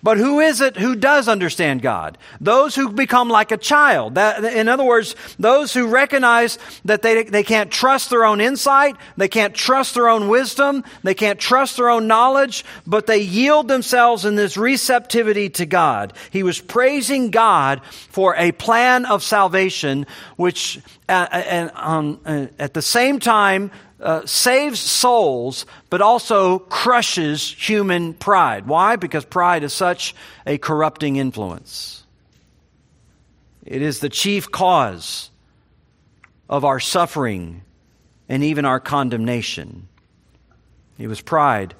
But 0.03 0.17
who 0.17 0.41
is 0.41 0.59
it 0.59 0.75
who 0.75 0.95
does 0.95 1.29
understand 1.29 1.81
God? 1.81 2.17
Those 2.41 2.75
who 2.75 2.89
become 2.89 3.29
like 3.29 3.53
a 3.53 3.57
child. 3.57 4.15
That, 4.15 4.43
in 4.43 4.67
other 4.67 4.83
words, 4.83 5.15
those 5.39 5.73
who 5.73 5.87
recognize 5.87 6.59
that 6.83 7.01
they, 7.01 7.23
they 7.23 7.43
can't 7.43 7.71
trust 7.71 8.09
their 8.09 8.25
own 8.25 8.41
insight, 8.41 8.97
they 9.15 9.29
can't 9.29 9.55
trust 9.55 9.93
their 9.93 10.09
own 10.09 10.27
wisdom, 10.27 10.83
they 11.03 11.13
can't 11.13 11.39
trust 11.39 11.77
their 11.77 11.89
own 11.89 12.05
knowledge, 12.05 12.65
but 12.85 13.07
they 13.07 13.21
yield 13.21 13.69
themselves 13.69 14.25
in 14.25 14.35
this 14.35 14.57
receptivity 14.57 15.49
to 15.51 15.65
God. 15.65 16.11
He 16.31 16.43
was 16.43 16.59
praising 16.59 17.31
God 17.31 17.81
for 17.85 18.35
a 18.35 18.51
plan 18.51 19.05
of 19.05 19.23
salvation, 19.23 20.05
which 20.35 20.81
uh, 21.07 21.27
uh 21.31 21.35
and, 21.35 21.71
um, 21.75 22.19
uh, 22.25 22.47
at 22.59 22.73
the 22.73 22.81
same 22.81 23.19
time 23.19 23.71
uh, 24.03 24.25
saves 24.25 24.79
souls, 24.79 25.65
but 25.89 26.01
also 26.01 26.59
crushes 26.59 27.51
human 27.51 28.13
pride. 28.13 28.67
Why? 28.67 28.97
Because 28.97 29.25
pride 29.25 29.63
is 29.63 29.73
such 29.73 30.13
a 30.45 30.57
corrupting 30.57 31.15
influence. 31.15 32.05
It 33.65 33.81
is 33.81 33.99
the 33.99 34.09
chief 34.09 34.51
cause 34.51 35.31
of 36.49 36.65
our 36.65 36.79
suffering 36.79 37.63
and 38.27 38.43
even 38.43 38.65
our 38.65 38.79
condemnation. 38.79 39.87
It 40.97 41.07
was 41.07 41.21
pride 41.21 41.73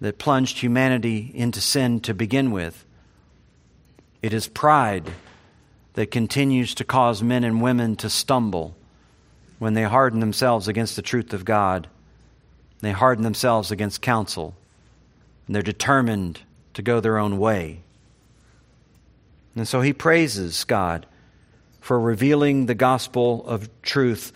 that 0.00 0.18
plunged 0.18 0.58
humanity 0.58 1.32
into 1.34 1.60
sin 1.60 2.00
to 2.00 2.14
begin 2.14 2.50
with. 2.50 2.84
It 4.22 4.32
is 4.32 4.46
pride 4.46 5.10
that 5.94 6.10
continues 6.10 6.74
to 6.76 6.84
cause 6.84 7.22
men 7.22 7.42
and 7.42 7.62
women 7.62 7.96
to 7.96 8.10
stumble 8.10 8.76
when 9.58 9.74
they 9.74 9.82
harden 9.82 10.20
themselves 10.20 10.68
against 10.68 10.96
the 10.96 11.02
truth 11.02 11.32
of 11.32 11.44
God. 11.44 11.88
They 12.80 12.92
harden 12.92 13.24
themselves 13.24 13.70
against 13.70 14.02
counsel, 14.02 14.54
and 15.46 15.54
they're 15.54 15.62
determined 15.62 16.40
to 16.74 16.82
go 16.82 17.00
their 17.00 17.18
own 17.18 17.38
way. 17.38 17.80
And 19.56 19.66
so 19.66 19.80
he 19.80 19.92
praises 19.92 20.64
God 20.64 21.06
for 21.80 21.98
revealing 21.98 22.66
the 22.66 22.74
gospel 22.74 23.44
of 23.46 23.68
truth 23.82 24.32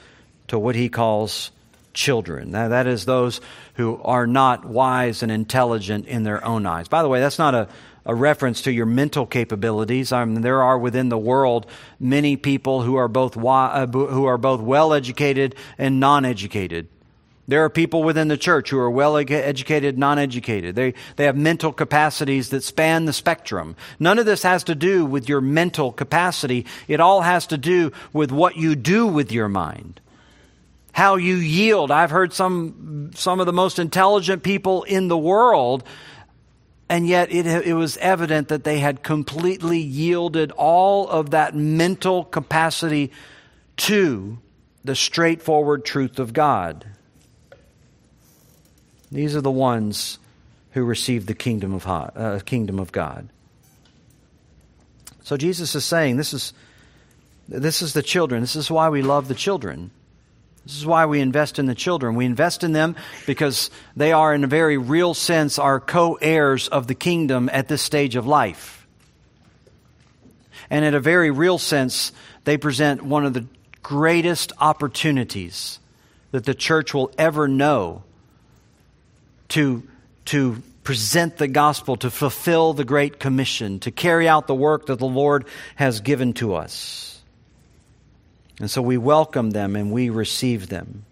to 0.48 0.58
what 0.58 0.74
he 0.74 0.88
calls 0.88 1.52
children. 1.94 2.50
Now, 2.50 2.68
that 2.68 2.86
is 2.86 3.04
those 3.04 3.40
who 3.74 4.00
are 4.02 4.26
not 4.26 4.64
wise 4.64 5.22
and 5.22 5.30
intelligent 5.30 6.06
in 6.06 6.24
their 6.24 6.44
own 6.44 6.66
eyes. 6.66 6.88
By 6.88 7.02
the 7.02 7.08
way, 7.08 7.20
that's 7.20 7.38
not 7.38 7.54
a 7.54 7.68
a 8.04 8.14
reference 8.14 8.62
to 8.62 8.72
your 8.72 8.86
mental 8.86 9.26
capabilities. 9.26 10.12
I 10.12 10.24
mean, 10.24 10.42
there 10.42 10.62
are 10.62 10.78
within 10.78 11.08
the 11.08 11.18
world 11.18 11.66
many 12.00 12.36
people 12.36 12.82
who 12.82 12.96
are 12.96 13.08
both 13.08 13.36
uh, 13.36 13.86
who 13.86 14.24
are 14.24 14.38
both 14.38 14.60
well 14.60 14.92
educated 14.92 15.54
and 15.78 16.00
non 16.00 16.24
educated. 16.24 16.88
There 17.48 17.64
are 17.64 17.70
people 17.70 18.04
within 18.04 18.28
the 18.28 18.36
church 18.36 18.70
who 18.70 18.78
are 18.78 18.90
well 18.90 19.16
educated, 19.16 19.98
non 19.98 20.18
educated. 20.18 20.76
They, 20.76 20.94
they 21.16 21.24
have 21.24 21.36
mental 21.36 21.72
capacities 21.72 22.50
that 22.50 22.62
span 22.62 23.04
the 23.04 23.12
spectrum. 23.12 23.76
None 23.98 24.18
of 24.18 24.26
this 24.26 24.44
has 24.44 24.64
to 24.64 24.74
do 24.74 25.04
with 25.04 25.28
your 25.28 25.40
mental 25.40 25.92
capacity. 25.92 26.66
It 26.86 27.00
all 27.00 27.20
has 27.20 27.48
to 27.48 27.58
do 27.58 27.92
with 28.12 28.30
what 28.30 28.56
you 28.56 28.76
do 28.76 29.06
with 29.08 29.32
your 29.32 29.48
mind. 29.48 30.00
How 30.92 31.16
you 31.16 31.34
yield. 31.36 31.90
I've 31.90 32.10
heard 32.10 32.32
some, 32.32 33.10
some 33.14 33.40
of 33.40 33.46
the 33.46 33.52
most 33.52 33.78
intelligent 33.78 34.42
people 34.42 34.84
in 34.84 35.08
the 35.08 35.18
world 35.18 35.84
and 36.92 37.08
yet 37.08 37.32
it, 37.32 37.46
it 37.46 37.72
was 37.72 37.96
evident 37.96 38.48
that 38.48 38.64
they 38.64 38.78
had 38.78 39.02
completely 39.02 39.78
yielded 39.78 40.52
all 40.52 41.08
of 41.08 41.30
that 41.30 41.54
mental 41.56 42.22
capacity 42.22 43.10
to 43.78 44.36
the 44.84 44.94
straightforward 44.94 45.86
truth 45.86 46.18
of 46.18 46.34
God. 46.34 46.84
These 49.10 49.34
are 49.34 49.40
the 49.40 49.50
ones 49.50 50.18
who 50.72 50.84
received 50.84 51.28
the 51.28 51.34
kingdom 51.34 51.72
of, 51.72 51.86
uh, 51.86 52.38
kingdom 52.44 52.78
of 52.78 52.92
God. 52.92 53.26
So 55.22 55.38
Jesus 55.38 55.74
is 55.74 55.86
saying 55.86 56.18
this 56.18 56.34
is, 56.34 56.52
this 57.48 57.80
is 57.80 57.94
the 57.94 58.02
children. 58.02 58.42
This 58.42 58.54
is 58.54 58.70
why 58.70 58.90
we 58.90 59.00
love 59.00 59.28
the 59.28 59.34
children. 59.34 59.92
This 60.64 60.76
is 60.76 60.86
why 60.86 61.06
we 61.06 61.20
invest 61.20 61.58
in 61.58 61.66
the 61.66 61.74
children. 61.74 62.14
We 62.14 62.24
invest 62.24 62.62
in 62.62 62.72
them 62.72 62.94
because 63.26 63.70
they 63.96 64.12
are, 64.12 64.32
in 64.32 64.44
a 64.44 64.48
very 64.48 64.78
real 64.78 65.12
sense, 65.12 65.58
our 65.58 65.80
co 65.80 66.14
heirs 66.14 66.68
of 66.68 66.86
the 66.86 66.94
kingdom 66.94 67.50
at 67.52 67.68
this 67.68 67.82
stage 67.82 68.14
of 68.14 68.26
life. 68.26 68.86
And 70.70 70.84
in 70.84 70.94
a 70.94 71.00
very 71.00 71.30
real 71.30 71.58
sense, 71.58 72.12
they 72.44 72.56
present 72.56 73.02
one 73.02 73.26
of 73.26 73.34
the 73.34 73.46
greatest 73.82 74.52
opportunities 74.58 75.80
that 76.30 76.44
the 76.44 76.54
church 76.54 76.94
will 76.94 77.12
ever 77.18 77.48
know 77.48 78.04
to, 79.48 79.82
to 80.26 80.62
present 80.84 81.36
the 81.36 81.48
gospel, 81.48 81.96
to 81.96 82.10
fulfill 82.10 82.72
the 82.72 82.84
Great 82.84 83.18
Commission, 83.18 83.80
to 83.80 83.90
carry 83.90 84.28
out 84.28 84.46
the 84.46 84.54
work 84.54 84.86
that 84.86 84.98
the 84.98 85.06
Lord 85.06 85.44
has 85.74 86.00
given 86.00 86.32
to 86.34 86.54
us. 86.54 87.11
And 88.58 88.70
so 88.70 88.82
we 88.82 88.96
welcome 88.96 89.50
them 89.50 89.76
and 89.76 89.92
we 89.92 90.10
receive 90.10 90.68
them. 90.68 91.04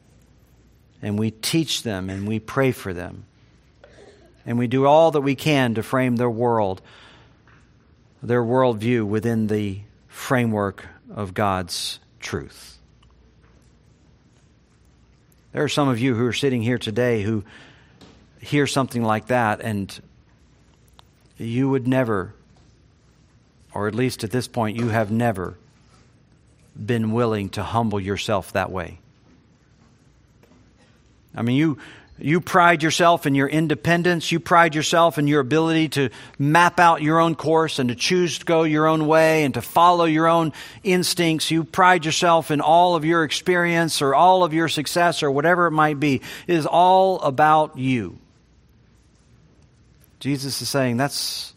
And 1.03 1.19
we 1.19 1.31
teach 1.31 1.83
them 1.83 2.11
and 2.11 2.29
we 2.29 2.39
pray 2.39 2.73
for 2.73 2.93
them. 2.93 3.25
And 4.45 4.59
we 4.59 4.67
do 4.67 4.87
all 4.87 5.11
that 5.13 5.21
we 5.21 5.35
can 5.35 5.75
to 5.75 5.83
frame 5.83 6.17
their 6.17 6.31
world, 6.31 6.83
their 8.23 8.43
worldview 8.43 9.07
within 9.07 9.47
the 9.47 9.81
framework 10.09 10.87
of 11.15 11.35
God's 11.35 11.99
truth. 12.21 12.79
There 15.53 15.65
are 15.65 15.69
some 15.69 15.89
of 15.89 15.99
you 15.99 16.15
who 16.15 16.27
are 16.27 16.33
sitting 16.33 16.63
here 16.63 16.79
today 16.79 17.23
who 17.23 17.45
hear 18.41 18.67
something 18.67 19.03
like 19.03 19.27
that 19.27 19.61
and 19.61 20.01
you 21.37 21.69
would 21.69 21.89
never 21.89 22.35
or 23.73 23.89
at 23.89 23.95
least 23.95 24.25
at 24.25 24.31
this 24.31 24.49
point, 24.49 24.77
you 24.77 24.89
have 24.89 25.11
never 25.11 25.57
been 26.75 27.13
willing 27.13 27.51
to 27.51 27.63
humble 27.63 28.01
yourself 28.01 28.53
that 28.53 28.71
way. 28.71 28.99
I 31.35 31.43
mean, 31.43 31.57
you, 31.57 31.79
you 32.19 32.41
pride 32.41 32.83
yourself 32.83 33.27
in 33.27 33.35
your 33.35 33.49
independence. 33.49 34.31
You 34.31 34.41
pride 34.41 34.75
yourself 34.75 35.19
in 35.19 35.27
your 35.27 35.41
ability 35.41 35.91
to 35.91 36.11
map 36.39 36.79
out 36.79 37.03
your 37.03 37.19
own 37.19 37.35
course 37.35 37.79
and 37.79 37.89
to 37.89 37.95
choose 37.95 38.39
to 38.39 38.45
go 38.45 38.65
your 38.65 38.87
own 38.87 39.07
way 39.07 39.45
and 39.45 39.55
to 39.55 39.63
follow 39.63 40.05
your 40.05 40.27
own 40.27 40.53
instincts. 40.83 41.51
You 41.51 41.65
pride 41.65 42.05
yourself 42.05 42.51
in 42.51 42.61
all 42.61 42.95
of 42.95 43.05
your 43.05 43.25
experience 43.25 44.03
or 44.03 44.15
all 44.15 44.45
of 44.45 44.53
your 44.53 44.69
success 44.69 45.23
or 45.23 45.31
whatever 45.31 45.67
it 45.67 45.73
might 45.73 46.01
be. 46.01 46.17
It 46.47 46.57
is 46.57 46.67
all 46.67 47.21
about 47.21 47.79
you. 47.79 48.19
Jesus 50.19 50.61
is 50.61 50.69
saying 50.69 50.99
that's 50.99 51.55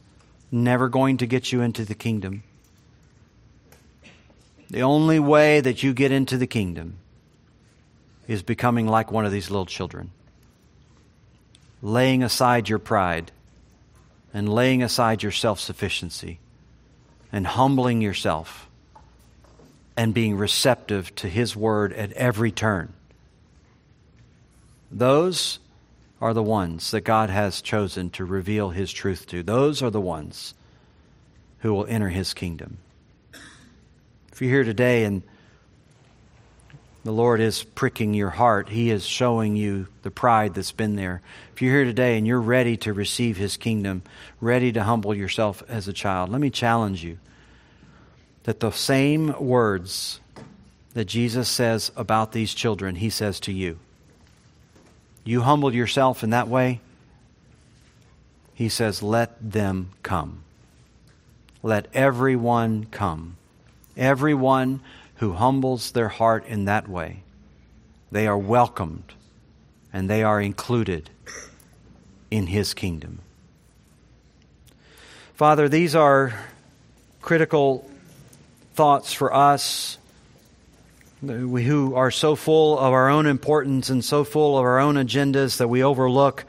never 0.49 0.87
going 0.87 1.17
to 1.17 1.27
get 1.27 1.51
you 1.51 1.61
into 1.61 1.83
the 1.83 1.95
kingdom. 1.95 2.43
The 4.73 4.81
only 4.81 5.19
way 5.19 5.61
that 5.61 5.83
you 5.83 5.93
get 5.93 6.11
into 6.11 6.35
the 6.35 6.47
kingdom 6.47 6.95
is 8.27 8.41
becoming 8.41 8.87
like 8.87 9.11
one 9.11 9.23
of 9.23 9.31
these 9.31 9.51
little 9.51 9.67
children 9.67 10.09
laying 11.83 12.23
aside 12.23 12.67
your 12.67 12.79
pride 12.79 13.31
and 14.33 14.51
laying 14.51 14.81
aside 14.81 15.21
your 15.21 15.31
self 15.31 15.59
sufficiency 15.59 16.39
and 17.31 17.45
humbling 17.45 18.01
yourself 18.01 18.67
and 19.95 20.11
being 20.11 20.37
receptive 20.37 21.13
to 21.17 21.29
His 21.29 21.55
word 21.55 21.93
at 21.93 22.11
every 22.13 22.51
turn. 22.51 22.93
Those 24.91 25.59
are 26.19 26.33
the 26.33 26.41
ones 26.41 26.89
that 26.89 27.01
God 27.01 27.29
has 27.29 27.61
chosen 27.61 28.09
to 28.09 28.25
reveal 28.25 28.71
His 28.71 28.91
truth 28.91 29.27
to. 29.27 29.43
Those 29.43 29.83
are 29.83 29.91
the 29.91 30.01
ones 30.01 30.55
who 31.59 31.71
will 31.71 31.85
enter 31.85 32.09
His 32.09 32.33
kingdom. 32.33 32.79
You're 34.43 34.51
here 34.51 34.63
today 34.65 35.05
and 35.05 35.23
the 37.05 37.13
Lord 37.13 37.39
is 37.39 37.63
pricking 37.63 38.13
your 38.13 38.29
heart. 38.29 38.67
He 38.67 38.89
is 38.89 39.05
showing 39.05 39.55
you 39.55 39.87
the 40.01 40.11
pride 40.11 40.53
that's 40.53 40.73
been 40.73 40.97
there. 40.97 41.21
If 41.53 41.61
you're 41.61 41.73
here 41.73 41.85
today 41.85 42.17
and 42.17 42.27
you're 42.27 42.41
ready 42.41 42.75
to 42.75 42.91
receive 42.91 43.37
His 43.37 43.55
kingdom, 43.55 44.03
ready 44.41 44.73
to 44.73 44.83
humble 44.83 45.15
yourself 45.15 45.63
as 45.69 45.87
a 45.87 45.93
child, 45.93 46.29
let 46.29 46.41
me 46.41 46.49
challenge 46.49 47.05
you 47.05 47.19
that 48.43 48.59
the 48.59 48.71
same 48.71 49.33
words 49.39 50.19
that 50.93 51.05
Jesus 51.05 51.47
says 51.47 51.93
about 51.95 52.33
these 52.33 52.53
children, 52.53 52.95
He 52.95 53.09
says 53.09 53.39
to 53.39 53.53
you. 53.53 53.79
You 55.23 55.43
humbled 55.43 55.73
yourself 55.73 56.21
in 56.21 56.31
that 56.31 56.49
way. 56.49 56.81
He 58.53 58.67
says, 58.67 59.01
Let 59.01 59.37
them 59.53 59.91
come. 60.03 60.43
Let 61.61 61.87
everyone 61.93 62.87
come. 62.91 63.37
Everyone 63.95 64.81
who 65.15 65.33
humbles 65.33 65.91
their 65.91 66.09
heart 66.09 66.45
in 66.47 66.65
that 66.65 66.87
way, 66.87 67.23
they 68.11 68.27
are 68.27 68.37
welcomed 68.37 69.13
and 69.91 70.09
they 70.09 70.23
are 70.23 70.41
included 70.41 71.09
in 72.31 72.47
His 72.47 72.73
kingdom. 72.73 73.19
Father, 75.35 75.69
these 75.69 75.95
are 75.95 76.33
critical 77.21 77.89
thoughts 78.73 79.13
for 79.13 79.33
us 79.33 79.97
we 81.23 81.63
who 81.63 81.95
are 81.95 82.11
so 82.11 82.35
full 82.35 82.77
of 82.77 82.91
our 82.91 83.09
own 83.09 83.27
importance 83.27 83.89
and 83.89 84.03
so 84.03 84.25
full 84.25 84.57
of 84.57 84.65
our 84.65 84.79
own 84.79 84.95
agendas 84.95 85.57
that 85.57 85.69
we 85.69 85.81
overlook 85.81 86.43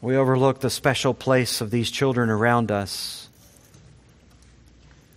we 0.00 0.16
overlook 0.16 0.60
the 0.60 0.70
special 0.70 1.12
place 1.12 1.60
of 1.60 1.70
these 1.70 1.90
children 1.90 2.30
around 2.30 2.70
us 2.70 3.19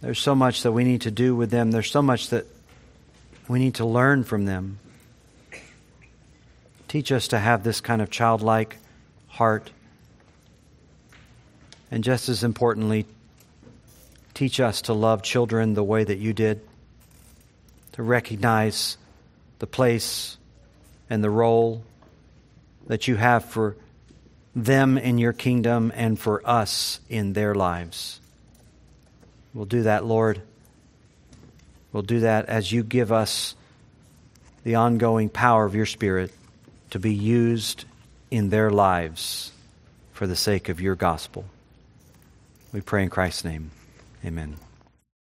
there's 0.04 0.20
so 0.20 0.36
much 0.36 0.64
that 0.64 0.74
we 0.74 0.84
need 0.84 1.04
to 1.04 1.12
do 1.12 1.34
with 1.34 1.49
them. 1.49 1.72
There's 1.72 1.89
so 1.89 2.01
much 2.01 2.28
that 2.32 2.45
we 3.47 3.58
need 3.58 3.76
to 3.76 3.86
learn 3.86 4.26
from 4.26 4.43
them. 4.43 4.80
Teach 6.89 7.10
us 7.14 7.30
to 7.30 7.39
have 7.39 7.64
this 7.64 7.80
kind 7.80 8.01
of 8.01 8.12
childlike 8.12 8.76
heart. 9.30 9.72
And 11.89 12.04
just 12.04 12.28
as 12.28 12.43
importantly, 12.43 13.06
teach 14.34 14.60
us 14.60 14.82
to 14.84 14.93
love 14.93 15.24
children 15.24 15.74
the 15.74 15.86
way 15.86 16.04
that 16.04 16.18
you 16.18 16.34
did, 16.34 16.60
to 17.93 18.04
recognize 18.04 18.97
the 19.60 19.68
place 19.68 20.36
and 21.10 21.24
the 21.24 21.30
role 21.30 21.82
that 22.88 23.08
you 23.08 23.16
have 23.16 23.45
for 23.45 23.78
them 24.54 24.97
in 24.97 25.18
your 25.18 25.32
kingdom 25.32 25.93
and 25.95 26.20
for 26.20 26.45
us 26.45 26.99
in 27.08 27.32
their 27.32 27.56
lives. 27.56 28.20
We'll 29.54 29.66
do 29.66 29.84
that, 29.84 30.06
Lord. 30.06 30.41
We'll 31.91 32.04
do 32.04 32.22
that 32.22 32.47
as 32.47 32.72
you 32.72 32.84
give 32.84 33.12
us 33.12 33.56
the 34.64 34.76
ongoing 34.76 35.30
power 35.30 35.66
of 35.66 35.76
your 35.76 35.86
Spirit 35.86 36.32
to 36.89 36.99
be 36.99 37.14
used 37.14 37.86
in 38.32 38.49
their 38.49 38.72
lives 38.72 39.51
for 40.12 40.26
the 40.26 40.36
sake 40.36 40.70
of 40.70 40.82
your 40.82 40.95
gospel. 40.95 41.45
We 42.72 42.82
pray 42.82 43.04
in 43.04 43.10
Christ's 43.10 43.45
name. 43.45 43.72
Amen. 44.26 44.58